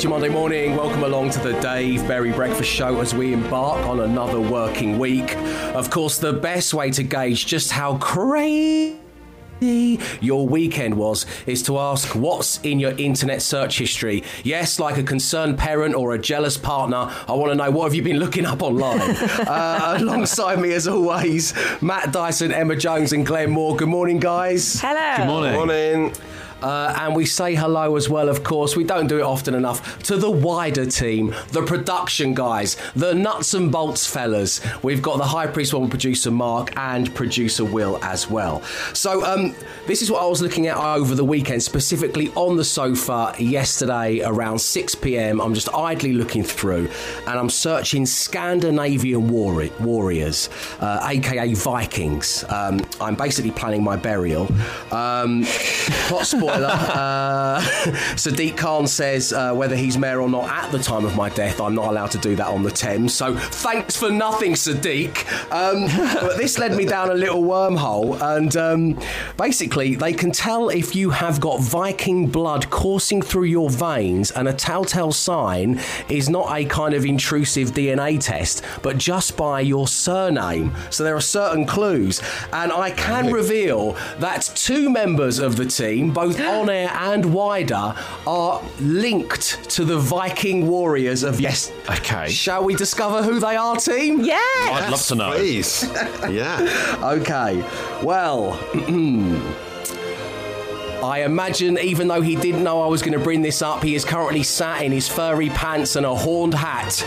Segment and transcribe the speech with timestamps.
[0.00, 0.76] It's your Monday morning.
[0.76, 5.36] Welcome along to the Dave Berry Breakfast Show as we embark on another working week.
[5.74, 8.98] Of course, the best way to gauge just how crazy
[10.22, 14.24] your weekend was is to ask what's in your internet search history.
[14.42, 17.94] Yes, like a concerned parent or a jealous partner, I want to know what have
[17.94, 19.00] you been looking up online.
[19.20, 23.76] uh, alongside me, as always, Matt Dyson, Emma Jones, and Glenn Moore.
[23.76, 24.80] Good morning, guys.
[24.80, 25.16] Hello.
[25.18, 25.52] Good morning.
[25.52, 26.39] Good Morning.
[26.62, 28.76] Uh, and we say hello as well, of course.
[28.76, 33.54] We don't do it often enough to the wider team, the production guys, the nuts
[33.54, 34.60] and bolts fellas.
[34.82, 38.62] We've got the High Priest One producer Mark and producer Will as well.
[38.92, 39.54] So, um,
[39.86, 44.20] this is what I was looking at over the weekend, specifically on the sofa yesterday
[44.20, 45.40] around 6 pm.
[45.40, 46.88] I'm just idly looking through
[47.26, 50.48] and I'm searching Scandinavian warri- warriors,
[50.80, 52.44] uh, aka Vikings.
[52.48, 54.48] Um, I'm basically planning my burial.
[54.92, 55.44] Um,
[56.40, 57.60] spoiler uh,
[58.14, 61.60] Sadiq Khan says uh, whether he's mayor or not at the time of my death,
[61.60, 63.14] I'm not allowed to do that on the Thames.
[63.14, 65.26] So thanks for nothing, Sadiq.
[65.52, 65.86] Um,
[66.20, 68.98] but this led me down a little wormhole, and um,
[69.36, 74.48] basically, they can tell if you have got Viking blood coursing through your veins, and
[74.48, 79.88] a telltale sign is not a kind of intrusive DNA test, but just by your
[79.88, 80.72] surname.
[80.90, 82.20] So there are certain clues,
[82.52, 87.94] and I can reveal that two members of the team, both on air and wider,
[88.26, 91.72] are linked to the Viking warriors of yes.
[91.88, 92.28] Okay.
[92.30, 94.20] Shall we discover who they are, team?
[94.20, 94.36] Yeah.
[94.36, 95.32] I'd love to know.
[95.32, 95.84] Please.
[96.30, 96.96] yeah.
[97.20, 97.62] Okay.
[98.02, 98.52] Well.
[98.90, 99.36] Hmm.
[101.02, 103.94] I imagine, even though he didn't know I was going to bring this up, he
[103.94, 107.04] is currently sat in his furry pants and a horned hat.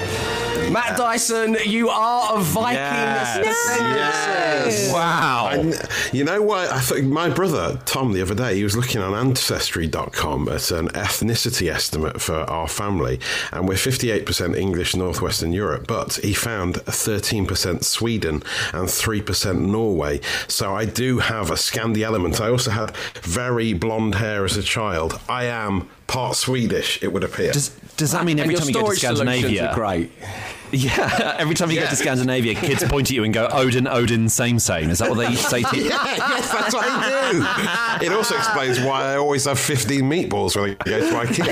[0.71, 3.37] Matt Dyson, you are a Viking Yes.
[3.45, 4.93] descendants.
[4.93, 5.49] Wow.
[5.51, 6.71] And you know what?
[6.71, 10.89] I think my brother Tom the other day he was looking on ancestry.com at an
[10.89, 13.19] ethnicity estimate for our family,
[13.51, 18.41] and we're 58% English, Northwestern Europe, but he found 13% Sweden
[18.73, 20.19] and 3% Norway.
[20.47, 22.39] So I do have a Scandi element.
[22.41, 25.19] I also had very blonde hair as a child.
[25.27, 27.51] I am part Swedish, it would appear.
[27.51, 29.71] Does, does that mean every time you go to Scandinavia?
[29.73, 30.11] great.
[30.75, 34.27] Yeah, every time you go to Scandinavia, kids point at you and go, Odin, Odin,
[34.27, 34.89] same, same.
[34.89, 35.83] Is that what they say to you?
[35.83, 38.05] Yeah, yes, that's what I do.
[38.07, 41.45] It also explains why I always have 15 meatballs when I go to IKEA.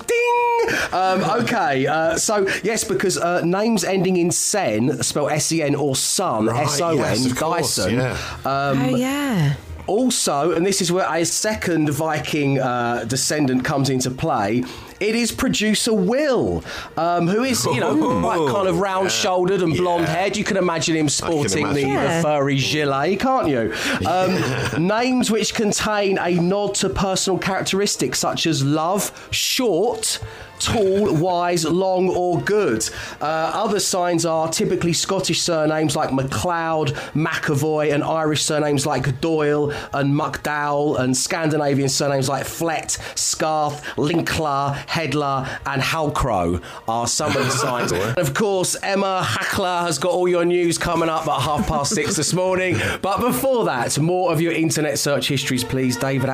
[0.06, 0.92] Ding!
[0.92, 6.46] Um, okay, uh, so yes, because uh, names ending in sen, spelled S-E-N or son,
[6.46, 7.94] Right, S-O-N, yes, of course, Dyson.
[7.94, 8.16] yeah.
[8.44, 9.54] oh yeah.
[9.86, 14.62] Also, and this is where a second Viking uh, descendant comes into play.
[15.00, 16.62] It is producer Will,
[16.96, 20.36] um, who is you know quite kind of round-shouldered and blonde-haired.
[20.36, 21.88] You can imagine him sporting the, imagine.
[21.88, 22.22] the Yeah.
[22.22, 23.72] furry gilet, can't you?
[24.06, 30.20] Um, names which contain a nod to personal characteristics such as love, short.
[30.60, 32.88] Tall, wise, long, or good.
[33.20, 39.72] Uh, other signs are typically Scottish surnames like MacLeod, McAvoy, and Irish surnames like Doyle
[39.92, 47.42] and McDowell, and Scandinavian surnames like Flett, Scarth, Linklater, Headler, and Halcrow are some of
[47.44, 47.92] the signs.
[47.92, 51.94] and of course, Emma Hackler has got all your news coming up at half past
[51.94, 52.76] six this morning.
[53.02, 55.96] But before that, more of your internet search histories, please.
[55.96, 56.28] David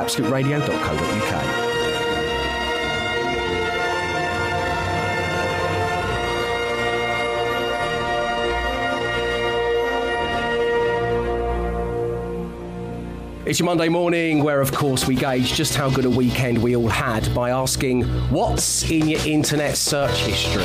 [13.46, 16.74] It's your Monday morning, where of course we gauge just how good a weekend we
[16.74, 20.64] all had by asking what's in your internet search history.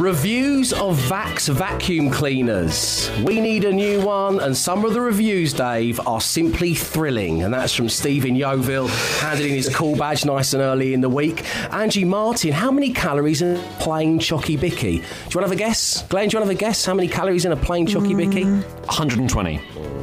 [0.00, 3.10] Reviews of Vax vacuum cleaners.
[3.22, 7.42] We need a new one, and some of the reviews, Dave, are simply thrilling.
[7.42, 8.88] And that's from Stephen Yeovil,
[9.20, 11.44] handing in his call badge nice and early in the week.
[11.74, 14.96] Angie Martin, how many calories in a plain chocky bicky?
[14.96, 16.04] Do you want to have a guess?
[16.08, 16.86] Glenn, do you want to have a guess?
[16.86, 18.44] How many calories in a plain chocky bicky?
[18.44, 18.62] Mm.
[18.86, 19.97] 120.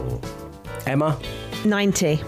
[0.85, 1.17] Emma?
[1.63, 2.21] Ninety.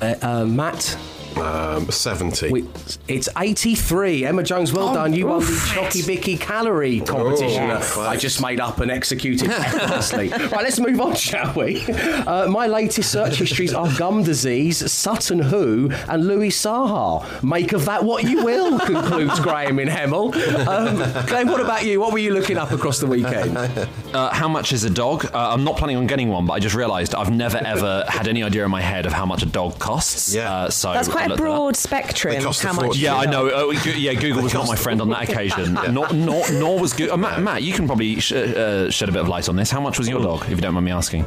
[0.00, 0.96] Uh, uh, Matt?
[1.36, 2.50] Um, 70.
[2.50, 2.68] We,
[3.08, 4.24] it's 83.
[4.26, 5.12] Emma Jones, well done.
[5.12, 5.68] You won the oof.
[5.70, 7.70] Chocky Bicky calorie competition.
[7.70, 8.06] Oh.
[8.08, 10.28] I just made up and executed effortlessly.
[10.28, 11.84] right, let's move on, shall we?
[11.86, 17.42] Uh, my latest search histories are gum disease, Sutton Hoo, and Louis Saha.
[17.42, 20.34] Make of that what you will, concludes Graham in Hemel.
[20.66, 22.00] Um, Glenn, what about you?
[22.00, 23.56] What were you looking up across the weekend?
[23.56, 25.24] Uh, how much is a dog?
[25.26, 28.28] Uh, I'm not planning on getting one, but I just realised I've never ever had
[28.28, 30.34] any idea in my head of how much a dog costs.
[30.34, 30.52] Yeah.
[30.52, 32.34] Uh, so That's I quite a looked that broad spectrum.
[32.34, 32.84] They cost a How much?
[32.84, 33.02] fortune.
[33.02, 33.48] Yeah, I know.
[33.48, 35.74] Go- yeah, Google was not my friend on that occasion.
[35.90, 37.14] Nor, nor, nor was Google.
[37.14, 39.70] Uh, Matt, Matt, you can probably sh- uh, shed a bit of light on this.
[39.70, 41.24] How much was your dog, if you don't mind me asking?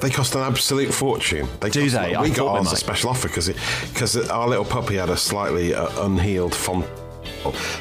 [0.00, 1.46] They cost an absolute fortune.
[1.60, 2.14] They Do cost- they?
[2.14, 3.48] I We thought got they ours a special offer because
[3.92, 6.86] because our little puppy had a slightly uh, unhealed font.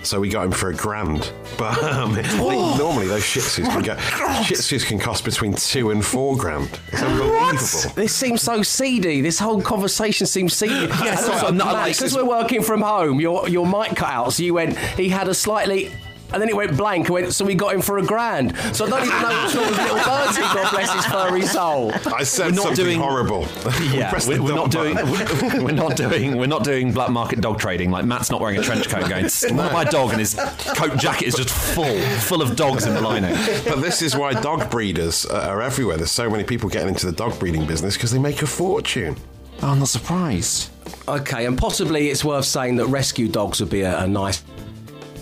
[0.03, 2.75] So we got him for a grand, but um, Oh.
[2.77, 4.00] normally those Shih Tzus can get
[4.45, 6.69] Shih Tzus can cost between two and four grand.
[6.91, 7.94] It's unbelievable.
[7.95, 9.21] This seems so seedy.
[9.21, 10.73] This whole conversation seems seedy.
[11.03, 13.19] Yeah, sorry, like- because we're working from home.
[13.19, 14.77] Your your mic cut out, so you went.
[14.77, 15.91] He had a slightly.
[16.31, 17.08] And then it went blank.
[17.08, 18.56] and went, so we got him for a grand.
[18.74, 20.72] So I don't even know what sort of little birds he got.
[20.72, 21.92] Bless his furry soul.
[22.14, 23.48] I said not something doing- horrible.
[23.94, 24.96] Yeah, Press the we're, we're not doing.
[24.96, 26.38] We're, we're not doing.
[26.38, 27.90] We're not doing black market dog trading.
[27.92, 30.36] Like Matt's not wearing a trench coat, going "Look at my dog, and his
[30.76, 33.34] coat jacket is just full, full of dogs in the lining.
[33.66, 35.98] But this is why dog breeders uh, are everywhere.
[35.98, 39.16] There's so many people getting into the dog breeding business because they make a fortune.
[39.62, 40.70] Oh, I'm not surprised.
[41.08, 44.42] Okay, and possibly it's worth saying that rescue dogs would be a, a nice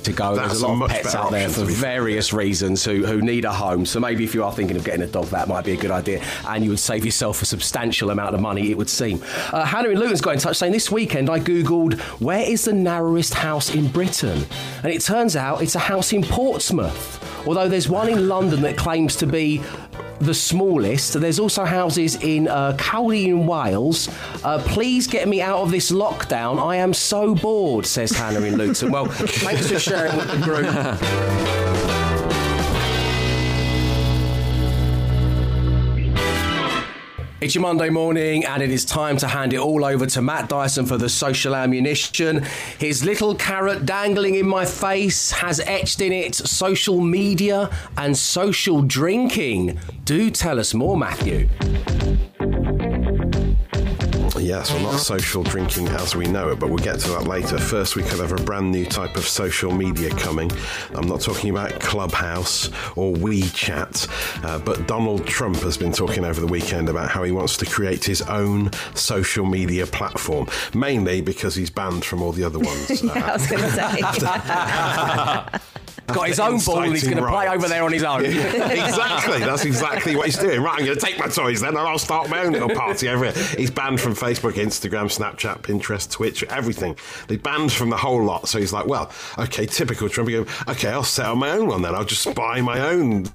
[0.08, 0.36] to go.
[0.36, 2.02] That's There's a lot of pets out there for be fair.
[2.02, 3.86] various reasons who, who need a home.
[3.86, 5.92] So maybe if you are thinking of getting a dog, that might be a good
[5.92, 8.72] idea, and you would save yourself a substantial amount of money.
[8.72, 9.22] It would seem.
[9.52, 12.74] Uh, Hannah in Luton's got in touch saying this weekend I googled where is the
[12.74, 14.46] narrowest house in Britain,
[14.84, 17.24] and it turns out it's a house in Portsmouth.
[17.48, 19.62] Although there's one in London that claims to be
[20.20, 21.14] the smallest.
[21.14, 24.10] There's also houses in uh, Conwy in Wales.
[24.44, 26.62] Uh, please get me out of this lockdown.
[26.64, 28.92] I am so bored, says Hannah in Luton.
[28.92, 32.07] Well, thanks for sharing with the group.
[37.40, 40.50] It's your Monday morning, and it is time to hand it all over to Matt
[40.50, 42.44] Dyson for the social ammunition.
[42.80, 48.82] His little carrot dangling in my face has etched in it social media and social
[48.82, 49.78] drinking.
[50.04, 51.48] Do tell us more, Matthew.
[54.58, 57.60] Yes, well, not social drinking as we know it, but we'll get to that later.
[57.60, 60.50] First, we could have a brand new type of social media coming.
[60.96, 66.42] I'm not talking about Clubhouse or WeChat, uh, but Donald Trump has been talking over
[66.42, 71.54] the weekend about how he wants to create his own social media platform, mainly because
[71.54, 73.04] he's banned from all the other ones.
[73.08, 73.72] Uh, I was going to
[75.62, 75.78] say.
[76.08, 78.26] Got his own ball, and he's going to play over there on his own.
[78.26, 79.40] exactly.
[79.40, 80.62] That's exactly what he's doing.
[80.62, 83.10] Right, I'm going to take my toys then and I'll start my own little party
[83.10, 83.44] over here.
[83.58, 86.98] He's banned from Facebook, Instagram, Snapchat, Pinterest, Twitch, everything.
[87.28, 88.48] They banned from the whole lot.
[88.48, 90.30] So he's like, well, okay, typical Trump.
[90.68, 91.94] Okay, I'll set up my own one then.
[91.94, 93.26] I'll just buy my own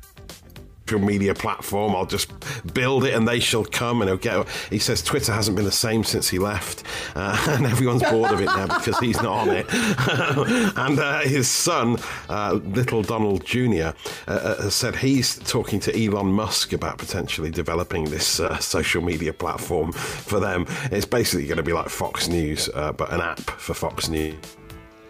[0.91, 1.95] media platform.
[1.95, 2.31] I'll just
[2.75, 4.49] build it and they shall come and he'll get.
[4.71, 6.85] He says Twitter hasn't been the same since he left,
[7.15, 9.67] uh, and everyone's bored of it now because he's not on it.
[10.77, 11.97] and uh, his son,
[12.29, 13.93] uh, little Donald Jr., uh,
[14.29, 19.33] uh, has said he's talking to Elon Musk about potentially developing this uh, social media
[19.33, 20.67] platform for them.
[20.91, 24.37] It's basically going to be like Fox News, but an app for Fox News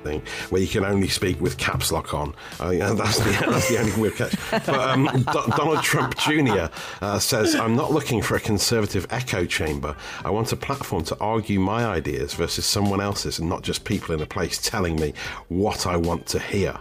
[0.03, 2.35] thing where you can only speak with caps lock on.
[2.61, 4.35] I think that's the, that's the only weird catch.
[4.51, 6.67] But um, Do- Donald Trump Jr.
[7.01, 9.97] Uh, says, I'm not looking for a conservative echo chamber.
[10.25, 14.15] I want a platform to argue my ideas versus someone else's and not just people
[14.15, 15.15] in a place telling me
[15.49, 16.77] what I want to hear.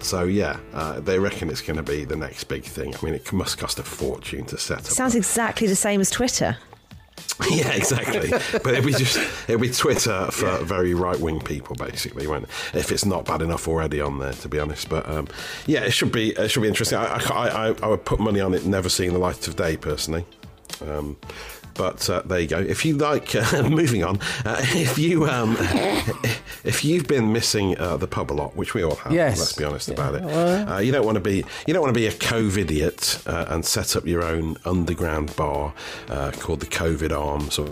[0.00, 2.94] So, yeah, uh, they reckon it's going to be the next big thing.
[2.94, 4.84] I mean, it must cost a fortune to set up.
[4.84, 6.58] Sounds exactly the same as Twitter.
[7.50, 8.30] Yeah, exactly.
[8.30, 9.18] but it'll be just
[9.48, 12.26] it'll be Twitter for very right wing people, basically.
[12.26, 14.88] When if it's not bad enough already on there, to be honest.
[14.88, 15.28] But um,
[15.66, 16.98] yeah, it should be it should be interesting.
[16.98, 19.76] I, I, I, I would put money on it never seeing the light of day,
[19.76, 20.24] personally.
[20.80, 21.16] Um,
[21.76, 22.58] but uh, there you go.
[22.58, 24.18] If you like, uh, moving on.
[24.44, 25.56] Uh, if you um,
[26.64, 29.38] if you've been missing uh, the pub a lot, which we all have, Yes.
[29.38, 30.22] let's be honest about it.
[30.22, 33.46] Uh, you don't want to be you don't want to be a COVID idiot uh,
[33.48, 35.72] and set up your own underground bar
[36.08, 37.68] uh, called the COVID Arms or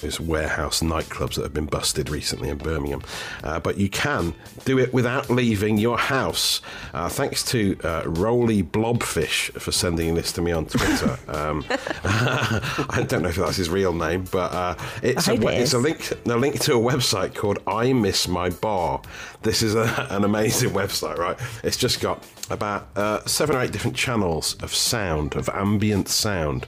[0.00, 3.02] those warehouse nightclubs that have been busted recently in Birmingham.
[3.42, 4.34] Uh, but you can
[4.64, 6.60] do it without leaving your house.
[6.92, 11.18] Uh, thanks to uh, Roly Blobfish for sending this to me on Twitter.
[11.28, 15.78] um, I don't know if that's his real name, but uh, it's, a, it's a
[15.78, 19.00] link a link to a website called I Miss My Bar.
[19.42, 21.38] This is a, an amazing website, right?
[21.62, 26.66] It's just got about uh, seven or eight different channels of sound, of ambient sound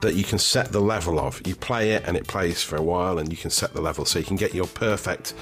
[0.00, 1.46] that you can set the level of.
[1.46, 4.04] You play it and it plays for a while, and you can set the level
[4.04, 5.34] so you can get your perfect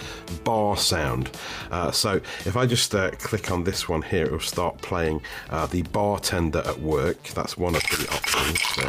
[0.44, 1.30] bar sound.
[1.70, 5.22] Uh, so if I just uh, click on this one here, it will start playing
[5.50, 7.22] uh, the bartender at work.
[7.28, 8.60] That's one of the options.
[8.74, 8.82] So,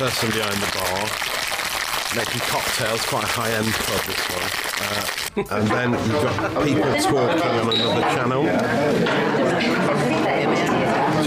[0.00, 1.08] person behind the bar.
[2.16, 4.50] Making cocktails, quite a high end pub, this one.
[4.82, 5.06] Uh,
[5.60, 8.42] and then you've got people talking on another channel.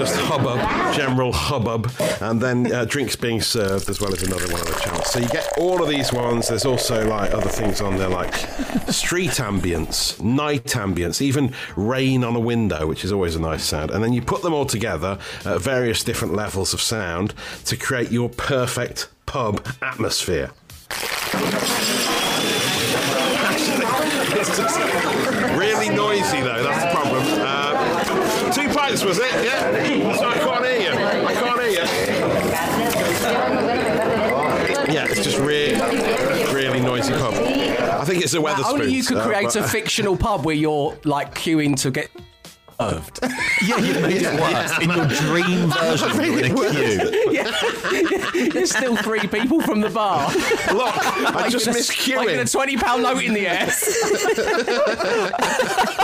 [0.03, 0.59] Just hubbub,
[0.93, 4.77] general hubbub, and then uh, drinks being served as well as another one of the
[4.81, 5.09] channels.
[5.09, 6.49] So you get all of these ones.
[6.49, 8.35] There's also like other things on there like
[8.91, 13.91] street ambience, night ambience, even rain on a window, which is always a nice sound.
[13.91, 17.33] And then you put them all together at various different levels of sound
[17.63, 20.51] to create your perfect pub atmosphere.
[29.03, 29.43] Two was it?
[29.43, 30.15] Yeah.
[30.15, 30.91] So I can't hear you.
[31.27, 31.77] I can't hear you.
[34.93, 35.75] Yeah, it's just really,
[36.53, 37.33] really noisy pub.
[37.33, 38.65] I think it's a Wetherspoons.
[38.71, 42.11] Only you could uh, create but- a fictional pub where you're like queuing to get
[42.79, 43.19] served.
[43.65, 44.77] Yeah, you made it worse.
[44.81, 46.53] In your dream version, you're in a
[48.33, 48.49] queue.
[48.51, 50.27] There's still three people from the bar.
[50.73, 50.93] Look,
[51.35, 53.69] I just Like missed a- Like in a twenty pound note in the air.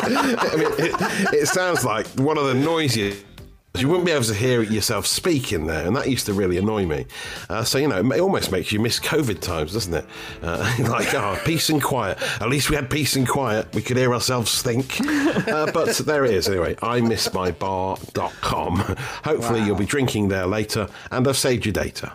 [0.02, 3.26] I mean, it, it sounds like one of the noisiest.
[3.80, 6.58] You wouldn't be able to hear yourself speak in there, and that used to really
[6.58, 7.06] annoy me.
[7.50, 10.06] Uh, so, you know, it almost makes you miss COVID times, doesn't it?
[10.42, 12.18] Uh, like, oh, peace and quiet.
[12.42, 13.74] At least we had peace and quiet.
[13.74, 15.00] We could hear ourselves think.
[15.00, 16.76] Uh, but there it is, anyway.
[16.82, 18.76] I miss my bar.com.
[19.24, 22.12] Hopefully, you'll be drinking there later, and I've saved your data.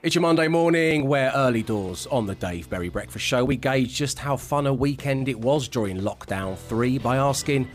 [0.00, 1.08] It's your Monday morning.
[1.08, 3.44] We're early doors on the Dave Berry Breakfast Show.
[3.44, 7.68] We gauge just how fun a weekend it was during lockdown three by asking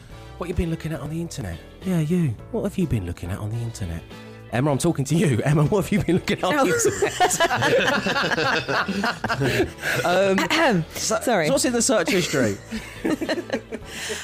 [0.44, 1.58] what you've been looking at on the internet.
[1.86, 2.36] Yeah, you.
[2.52, 4.04] What have you been looking at on the internet?
[4.52, 5.42] Emma, I'm talking to you.
[5.46, 7.32] Emma, what have you been looking at on the internet?
[11.24, 11.48] Sorry.
[11.48, 12.58] So what's in the search history?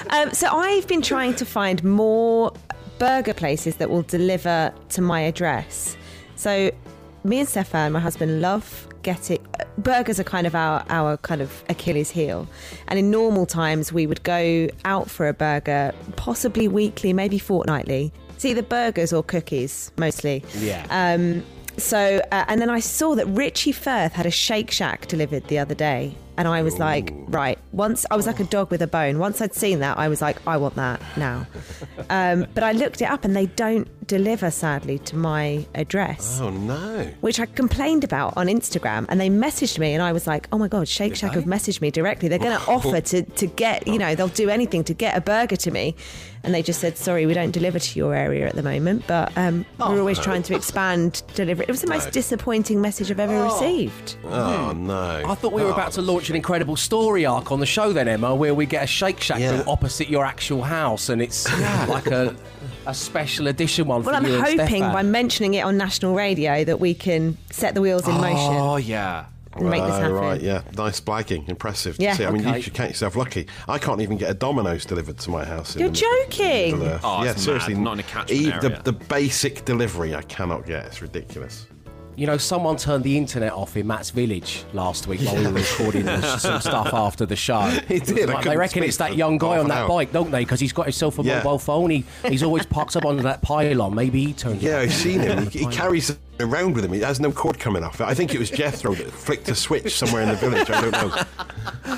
[0.10, 2.52] Um, so I've been trying to find more
[2.98, 5.96] burger places that will deliver to my address.
[6.36, 6.72] So
[7.24, 9.46] me and Stefan, my husband, love getting
[9.78, 12.48] burgers are kind of our our kind of Achilles heel.
[12.88, 18.12] And in normal times we would go out for a burger, possibly weekly, maybe fortnightly.
[18.30, 20.44] It's either burgers or cookies, mostly.
[20.60, 20.86] Yeah.
[20.90, 21.44] Um,
[21.78, 25.60] so, uh, and then I saw that Richie Firth had a Shake Shack delivered the
[25.60, 26.16] other day.
[26.38, 29.20] And I was like, right, once I was like a dog with a bone.
[29.20, 31.46] Once I'd seen that, I was like, I want that now.
[32.10, 36.50] Um, but I looked it up and they don't deliver, sadly, to my address, Oh,
[36.50, 37.08] no.
[37.22, 39.06] which I complained about on Instagram.
[39.08, 41.80] And they messaged me and I was like, oh my God, Shake Shack have messaged
[41.80, 42.28] me directly.
[42.28, 45.22] They're going to offer to, to get, you know, they'll do anything to get a
[45.22, 45.96] burger to me.
[46.44, 49.32] And they just said, sorry, we don't deliver to your area at the moment, but
[49.38, 51.66] um, we're always trying to expand delivery.
[51.68, 54.16] It was the most disappointing message I've ever received.
[54.24, 55.22] Oh, no.
[55.28, 58.08] I thought we were about to launch an incredible story arc on the show then,
[58.08, 59.64] Emma, where we get a Shake Shack Yeah.
[59.68, 61.46] opposite your actual house and it's
[61.90, 62.34] like a,
[62.90, 64.94] a special edition one Well, for I'm you and hoping Stefan.
[64.94, 68.56] by mentioning it on national radio that we can set the wheels in oh, motion
[68.56, 69.26] Oh, yeah.
[69.54, 70.14] and make this Oh, happen.
[70.14, 70.62] right, yeah.
[70.76, 71.48] Nice blagging.
[71.50, 71.98] Impressive.
[72.00, 72.14] Yeah.
[72.14, 72.26] see.
[72.26, 72.58] I mean, Okay.
[72.58, 73.48] you should count yourself lucky.
[73.68, 75.76] I can't even get a Domino's delivered to my house.
[75.76, 76.80] You're the joking?
[76.80, 77.74] middle Oh, yeah, seriously.
[77.76, 77.84] mad.
[77.84, 78.62] Not in a catchment E- area.
[78.84, 80.86] The, the basic delivery I cannot get.
[80.86, 81.68] It's ridiculous.
[82.20, 85.54] You know, someone turned the internet off in Matt's village last week while we were
[85.54, 86.04] recording
[86.38, 87.62] some stuff after the show.
[87.88, 88.30] He did.
[88.30, 89.88] I Like, they reckon it's that young guy on that hour.
[89.88, 90.40] bike, don't they?
[90.40, 91.38] Because he's got himself a Yeah.
[91.38, 91.90] mobile phone.
[91.92, 93.96] He, he's always parked up under that pylon.
[93.96, 94.80] Maybe he turned it Yeah.
[94.80, 95.48] I've seen him.
[95.50, 96.92] He, he carries it around with him.
[96.92, 98.02] He has no cord coming off.
[98.02, 98.04] it.
[98.04, 100.70] I think it was Jethro that flicked a switch somewhere in the village.
[100.70, 101.98] I don't know.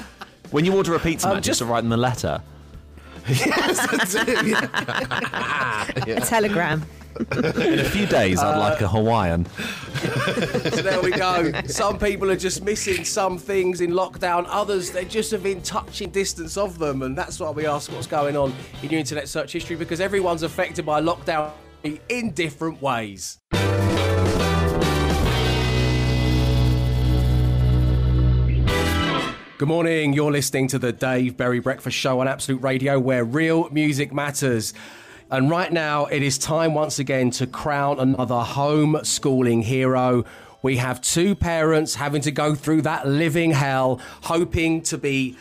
[0.52, 2.42] When you order a pizza, Um, Matt, just to write them a letter.
[3.28, 4.46] yes, that's it.
[4.48, 6.18] Yeah.
[6.18, 6.84] A telegram.
[7.20, 9.48] In a few days, I'd like a Hawaiian.
[10.02, 11.52] So there we go.
[11.68, 14.46] Some people are just missing some things in lockdown.
[14.48, 17.04] Others, they're just within touching distance of them.
[17.04, 20.44] And that's why we ask what's going on in your internet search history because everyone's
[20.44, 21.52] affected by lockdown
[21.84, 23.40] in different ways.
[29.62, 30.14] Good morning.
[30.14, 34.74] You're listening to the Dave Berry Breakfast Show on Absolute Radio, where real music matters.
[35.32, 40.26] And right now, it is time once again to crown another homeschooling hero.
[40.62, 45.38] We have two parents having to go through that living hell, hoping to be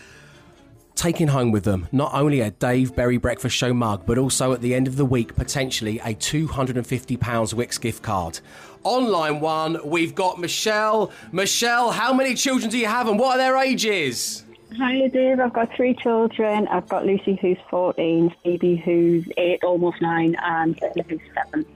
[0.94, 4.60] taking home with them not only a Dave Berry Breakfast Show mug, but also at
[4.60, 8.38] the end of the week, potentially a £250 Wix gift card.
[8.84, 11.10] Online one, we've got Michelle.
[11.32, 14.44] Michelle, how many children do you have and what are their ages?
[14.78, 15.40] Hi, Dave.
[15.40, 16.68] I've got three children.
[16.68, 21.66] I've got Lucy, who's 14, Phoebe, who's 8, almost 9, and Ella, who's 7.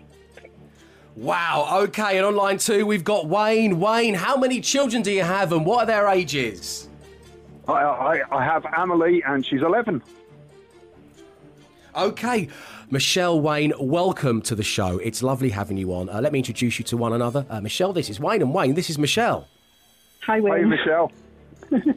[1.16, 3.78] Wow, okay, and on line two, we've got Wayne.
[3.78, 6.88] Wayne, how many children do you have and what are their ages?
[7.68, 10.02] I, I, I have Emily, and she's 11.
[11.94, 12.48] Okay,
[12.90, 14.98] Michelle Wayne, welcome to the show.
[14.98, 16.08] It's lovely having you on.
[16.08, 17.46] Uh, let me introduce you to one another.
[17.48, 19.46] Uh, Michelle, this is Wayne, and Wayne, this is Michelle.
[20.26, 20.64] Hi, Wayne.
[20.64, 21.12] Hi, Michelle.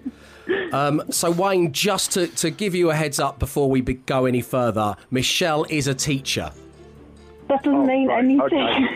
[0.72, 4.25] Um, so, Wayne, just to, to give you a heads up before we be- go
[4.25, 6.51] any further, Michelle is a teacher.
[7.48, 8.88] That doesn't Oh, mean right, anything.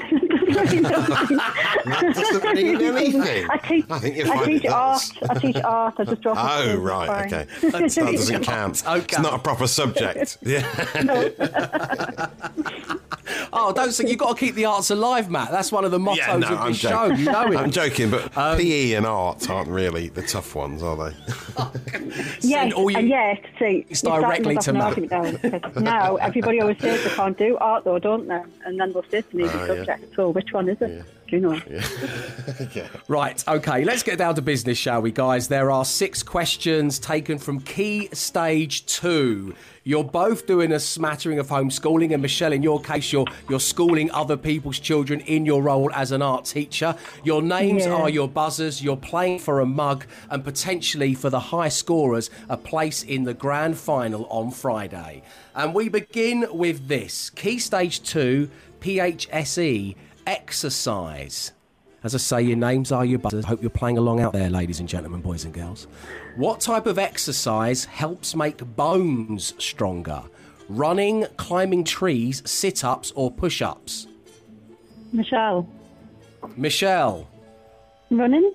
[1.85, 3.47] That doesn't mean anything.
[3.49, 3.85] I teach.
[3.89, 5.01] I think you I teach art.
[5.29, 5.95] I teach art.
[5.99, 6.37] I just drop.
[6.37, 7.45] it Oh, through, right, it's okay.
[7.71, 8.83] That doesn't count.
[8.91, 8.99] Okay.
[9.03, 10.37] It's not a proper subject.
[10.41, 10.65] Yeah.
[13.53, 15.51] Oh, don't think you've got to keep the arts alive, Matt.
[15.51, 17.05] That's one of the mottos Yeah, no, of I'm this show.
[17.05, 17.57] You know it.
[17.57, 21.15] I'm joking, but Um, PE and art aren't really the tough ones, are they?
[22.41, 23.39] Yes, all you- and yes.
[23.59, 24.83] See, It's directly to off an Matt.
[24.97, 28.40] argument now everybody always says they can't do art, though, don't they?
[28.41, 29.67] Uh, and then they'll say to me, the ah, yeah.
[29.67, 30.15] subject.
[30.15, 31.03] So which one is it?
[31.27, 31.61] Do you know?
[33.07, 35.47] Right, okay, let's get down to business, shall we, guys?
[35.47, 39.53] There are six questions taken from Key Stage 2.
[39.83, 44.11] You're both doing a smattering of homeschooling, and Michelle, in your case, you're, you're schooling
[44.11, 46.95] other people's children in your role as an art teacher.
[47.23, 47.93] Your names Yeah.
[47.93, 52.57] are your buzzers, you're playing for a mug, and potentially for the high scorers, a
[52.57, 55.23] place in the grand final on Friday.
[55.55, 58.49] And we begin with this Key Stage 2
[58.81, 59.95] PHSE
[60.27, 61.53] exercise.
[62.03, 63.45] As I say, your names are your buzzers.
[63.45, 65.85] Hope you're playing along out there, ladies and gentlemen, boys and girls.
[66.35, 70.23] What type of exercise helps make bones stronger?
[70.67, 74.07] Running, climbing trees, sit ups, or push ups?
[75.13, 75.67] Michelle,
[76.55, 77.27] Michelle.
[78.09, 78.51] running.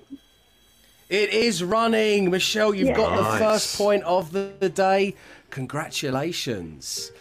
[1.09, 2.29] It is running.
[2.29, 3.39] Michelle, you've got the Nice.
[3.39, 5.15] first point of the, the day.
[5.51, 7.11] Congratulations.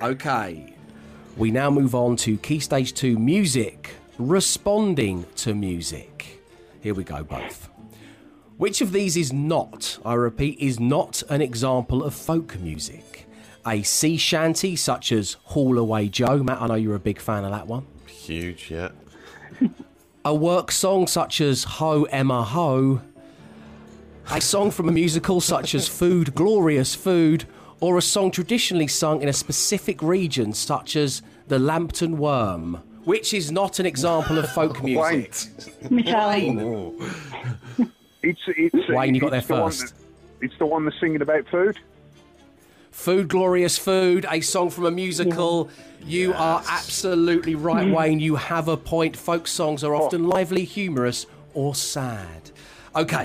[0.00, 0.72] Okay.
[1.36, 3.90] We now move on to Key Stage 2 music.
[4.18, 6.42] Responding to music.
[6.80, 7.68] Here we go, both.
[8.56, 13.28] Which of these is not, I repeat, is not an example of folk music?
[13.66, 16.42] A sea shanty such as Haul Away Joe.
[16.42, 17.86] Matt, I know you're a big fan of that one.
[18.06, 18.88] Huge, yeah.
[20.24, 23.02] A work song such as Ho Emma Ho,
[24.30, 27.44] a song from a musical such as Food, Glorious Food,
[27.80, 33.32] or a song traditionally sung in a specific region such as the Lambton Worm, which
[33.32, 35.00] is not an example of folk music.
[35.80, 35.90] Wait.
[35.90, 36.92] Michelle,
[38.22, 39.80] It's it's Wayne, you got there the one first.
[39.86, 39.92] that-
[40.42, 41.78] it's the one that's singing about food.
[42.90, 45.70] Food, Glorious Food, a song from a musical.
[46.04, 47.94] You are absolutely right, mm.
[47.96, 48.20] Wayne.
[48.20, 49.16] You have a point.
[49.16, 52.50] Folk songs are often lively, humorous, or sad.
[52.94, 53.24] Okay.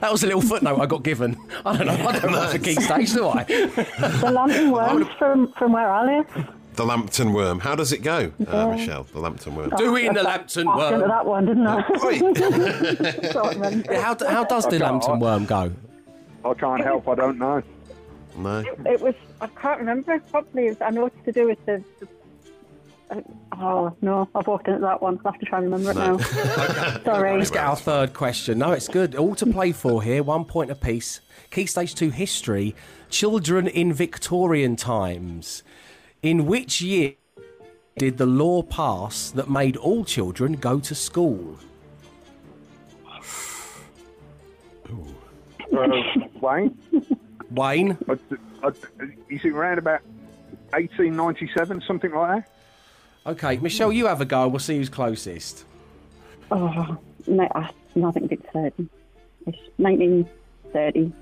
[0.00, 1.36] that was a little footnote I got given.
[1.64, 2.06] I don't know.
[2.08, 3.44] I don't work for Key Stage, do I?
[3.44, 6.26] the Lambton Worms from from where I live.
[6.78, 7.58] The Lambton Worm.
[7.58, 9.02] How does it go, uh, Michelle?
[9.02, 9.70] The Lambton Worm.
[9.70, 11.08] Doing the Lambton Walked into Worm.
[11.08, 11.84] that one, didn't I?
[12.04, 12.18] Oi.
[13.32, 14.00] Sort of meant it.
[14.00, 15.72] How, how does the Lambton Worm go?
[16.44, 17.08] I can't help.
[17.08, 17.64] I don't know.
[18.36, 18.64] no.
[18.86, 19.16] It was.
[19.40, 20.20] I can't remember.
[20.30, 20.68] Probably.
[20.68, 21.82] Was, I know it's to do with the.
[21.98, 22.08] the
[23.10, 23.22] uh,
[23.60, 24.28] oh no!
[24.36, 25.18] I've walked into that one.
[25.18, 26.18] I will have to try and remember it now.
[27.04, 27.38] Sorry.
[27.38, 28.58] Let's get our third question.
[28.58, 29.16] No, it's good.
[29.16, 30.22] All to play for here.
[30.22, 31.22] One point apiece.
[31.50, 32.76] Key Stage 2 history.
[33.10, 35.64] Children in Victorian times.
[36.22, 37.14] In which year
[37.96, 41.58] did the law pass that made all children go to school?
[43.06, 43.20] Uh,
[46.40, 46.78] Wayne,
[47.50, 47.98] Wayne?
[48.08, 48.12] I,
[48.64, 48.68] I,
[49.28, 50.00] is it around about
[50.70, 52.50] 1897, something like that?
[53.30, 54.48] Okay, Michelle, you have a go.
[54.48, 55.64] We'll see who's closest.
[56.50, 58.88] Oh, no, I, nothing beats thirty.
[59.46, 60.28] It's nineteen
[60.72, 61.12] thirty.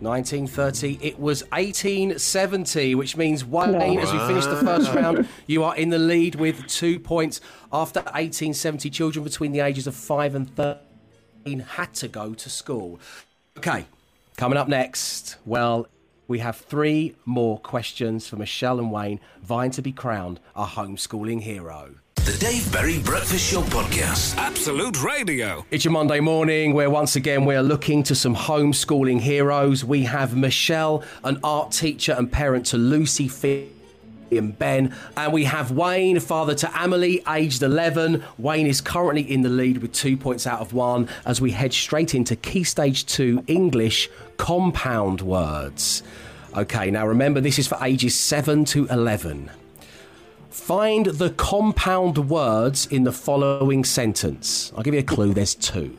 [0.00, 0.98] 1930.
[1.02, 3.78] It was 1870, which means Wayne, No.
[3.78, 7.40] as we finish the first round, you are in the lead with two points.
[7.72, 13.00] After 1870, children between the ages of 5 and 13 had to go to school.
[13.56, 13.86] Okay,
[14.36, 15.86] coming up next, well,
[16.26, 21.40] we have three more questions for Michelle and Wayne, vying to be crowned a homeschooling
[21.42, 21.94] hero.
[22.28, 24.36] The Dave Berry Breakfast Show Podcast.
[24.36, 25.64] Absolute Radio.
[25.70, 29.82] It's your Monday morning where once again we're looking to some homeschooling heroes.
[29.82, 33.70] We have Michelle, an art teacher and parent to Lucy Fee
[34.30, 38.22] and Ben, and we have Wayne, father to Amelie, aged 11.
[38.36, 41.72] Wayne is currently in the lead with two points out of one as we head
[41.72, 46.02] straight into Key Stage 2 English compound words.
[46.54, 49.50] Okay, now remember this is for ages 7 to 11.
[50.58, 54.70] Find the compound words in the following sentence.
[54.76, 55.96] I'll give you a clue, there's two.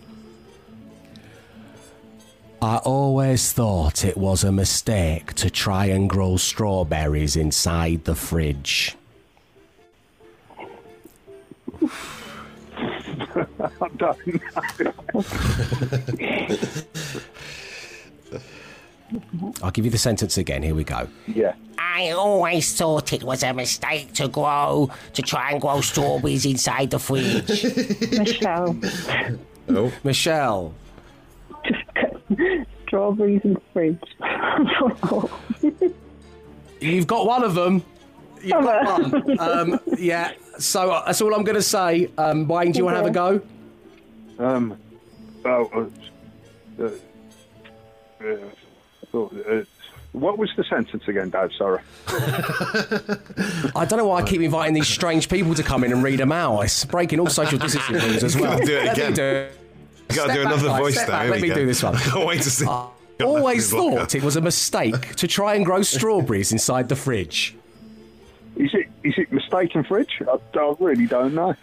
[2.62, 8.96] I always thought it was a mistake to try and grow strawberries inside the fridge.
[13.82, 15.24] I don't know.
[19.64, 20.64] I'll give you the sentence again.
[20.64, 21.08] Here we go.
[21.28, 21.54] Yeah.
[21.78, 26.92] I always thought it was a mistake to grow, to try and grow strawberries inside
[26.92, 27.64] the fridge.
[28.18, 28.78] Michelle,
[29.70, 30.74] Oh, Michelle,
[31.66, 34.00] to Strawberries and fridge.
[34.22, 35.30] I don't know.
[36.80, 37.84] You've got one of them.
[38.42, 39.40] You've got one.
[39.40, 40.32] Um, yeah.
[40.58, 42.10] So uh, that's all I'm going to say.
[42.18, 43.42] Um, Wayne, do you want to have a go?
[44.40, 44.78] Um,
[45.46, 45.92] oh,
[46.80, 48.36] uh, uh,
[49.14, 49.64] uh,
[50.12, 51.52] what was the sentence again, Dad?
[51.58, 51.82] Sorry.
[53.76, 56.20] I don't know why I keep inviting these strange people to come in and read
[56.20, 56.62] them out.
[56.62, 58.54] It's breaking all social distancing rules as well.
[58.54, 59.14] Gotta do it Let me again.
[59.14, 59.54] do it.
[60.10, 61.20] You got to do back, another guys, voice step there.
[61.20, 61.30] back.
[61.30, 61.54] Let me go.
[61.56, 61.96] do this one.
[61.96, 62.66] I can't wait to see.
[62.66, 62.90] I
[63.24, 67.56] always thought it was a mistake to try and grow strawberries inside the fridge.
[68.56, 70.22] Is it is it mistaken fridge?
[70.28, 71.54] I, I really don't know.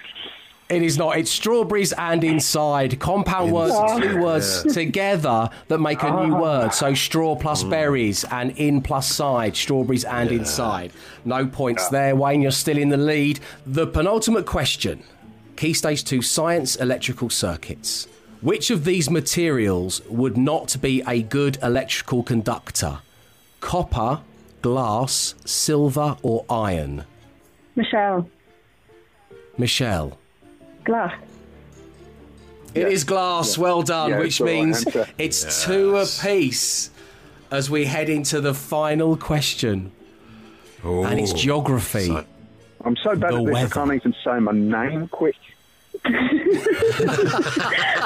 [0.69, 1.17] It is not.
[1.17, 2.99] It's strawberries and inside.
[2.99, 6.75] Compound words, two words together that make a new word.
[6.75, 7.71] So straw plus mm.
[7.71, 9.57] berries and in plus side.
[9.57, 10.93] Strawberries and inside.
[11.25, 12.17] No points there.
[12.17, 13.39] Wayne, you're still in the lead.
[13.65, 15.05] The penultimate question.
[15.57, 18.09] Key stage two science electrical circuits.
[18.43, 22.99] Which of these materials would not be a good electrical conductor?
[23.61, 24.21] Copper,
[24.63, 27.05] glass, silver, or iron?
[27.77, 28.29] Michelle,
[29.57, 30.19] Michelle.
[30.87, 31.15] Glass.
[32.75, 33.57] It is glass.
[33.59, 35.07] Well done, Yeah, which it's all right, means answer.
[35.19, 36.91] it's two apiece
[37.51, 39.93] as we head into the final question,
[40.83, 42.07] and it's geography.
[42.07, 42.25] So-
[42.85, 43.67] I'm so bad The at this, weather.
[43.67, 45.35] I can't even say my name quick.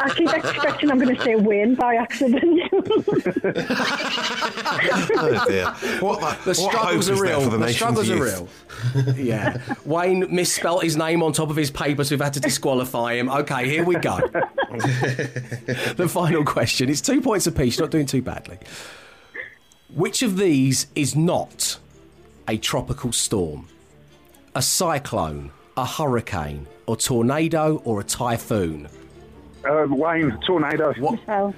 [0.02, 2.44] I keep expecting I'm going to say Wayne by accident.
[5.22, 5.66] Oh dear.
[6.00, 7.40] What, The what struggles are real.
[7.42, 8.48] the, The, nation's struggles are real.
[9.16, 9.58] yeah.
[9.84, 13.28] Wayne misspelt his name on top of his paper, so we've had to disqualify him.
[13.28, 14.18] Okay, here we go.
[15.96, 16.88] the final question.
[16.88, 17.78] It's two points apiece.
[17.78, 18.58] Not doing too badly.
[19.94, 21.78] Which of these is not
[22.48, 23.68] a tropical storm?
[24.54, 25.50] A cyclone,
[25.80, 28.86] a hurricane, or tornado, or a typhoon?
[29.64, 30.92] Uh, Wayne, tornado.
[30.98, 31.54] Michelle,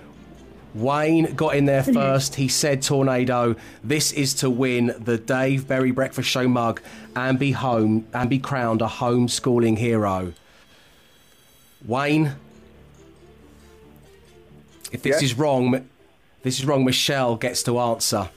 [0.74, 2.36] Wayne got in there first.
[2.36, 3.56] He said tornado.
[3.84, 6.80] This is to win the Dave Berry Breakfast Show mug
[7.14, 10.32] and be home and be crowned a homeschooling hero.
[11.84, 12.36] Wayne,
[14.92, 15.24] if this Yeah?
[15.26, 15.88] is wrong,
[16.42, 16.84] this is wrong.
[16.84, 18.30] Michelle gets to answer.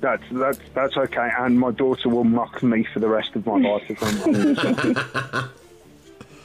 [0.00, 3.58] That's that's that's okay, and my daughter will mock me for the rest of my
[3.58, 5.50] life if I'm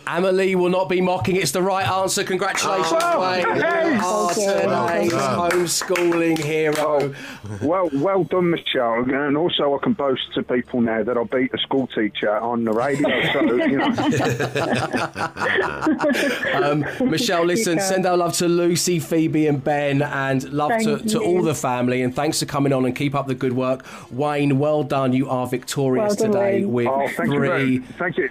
[0.07, 1.35] Amelie will not be mocking.
[1.35, 2.23] It's the right answer.
[2.23, 3.45] Congratulations, Wayne.
[3.57, 7.13] You are today's Well homeschooling hero.
[7.61, 9.03] Well, well done, Michelle.
[9.09, 12.63] And also, I can boast to people now that I beat a school teacher on
[12.63, 13.09] the radio.
[13.33, 13.85] So, you know,
[16.55, 21.11] Um, Michelle, listen, send our love to Lucy, Phoebe, and Ben, and love to, Thank
[21.11, 21.23] to you.
[21.23, 22.01] all the family.
[22.01, 23.85] And thanks for coming on and keep up the good work.
[24.11, 25.13] Wayne, well done.
[25.13, 26.71] You are victorious Well done, today Wayne.
[26.71, 27.85] with oh, thank you, very, three.
[27.97, 28.29] thank you,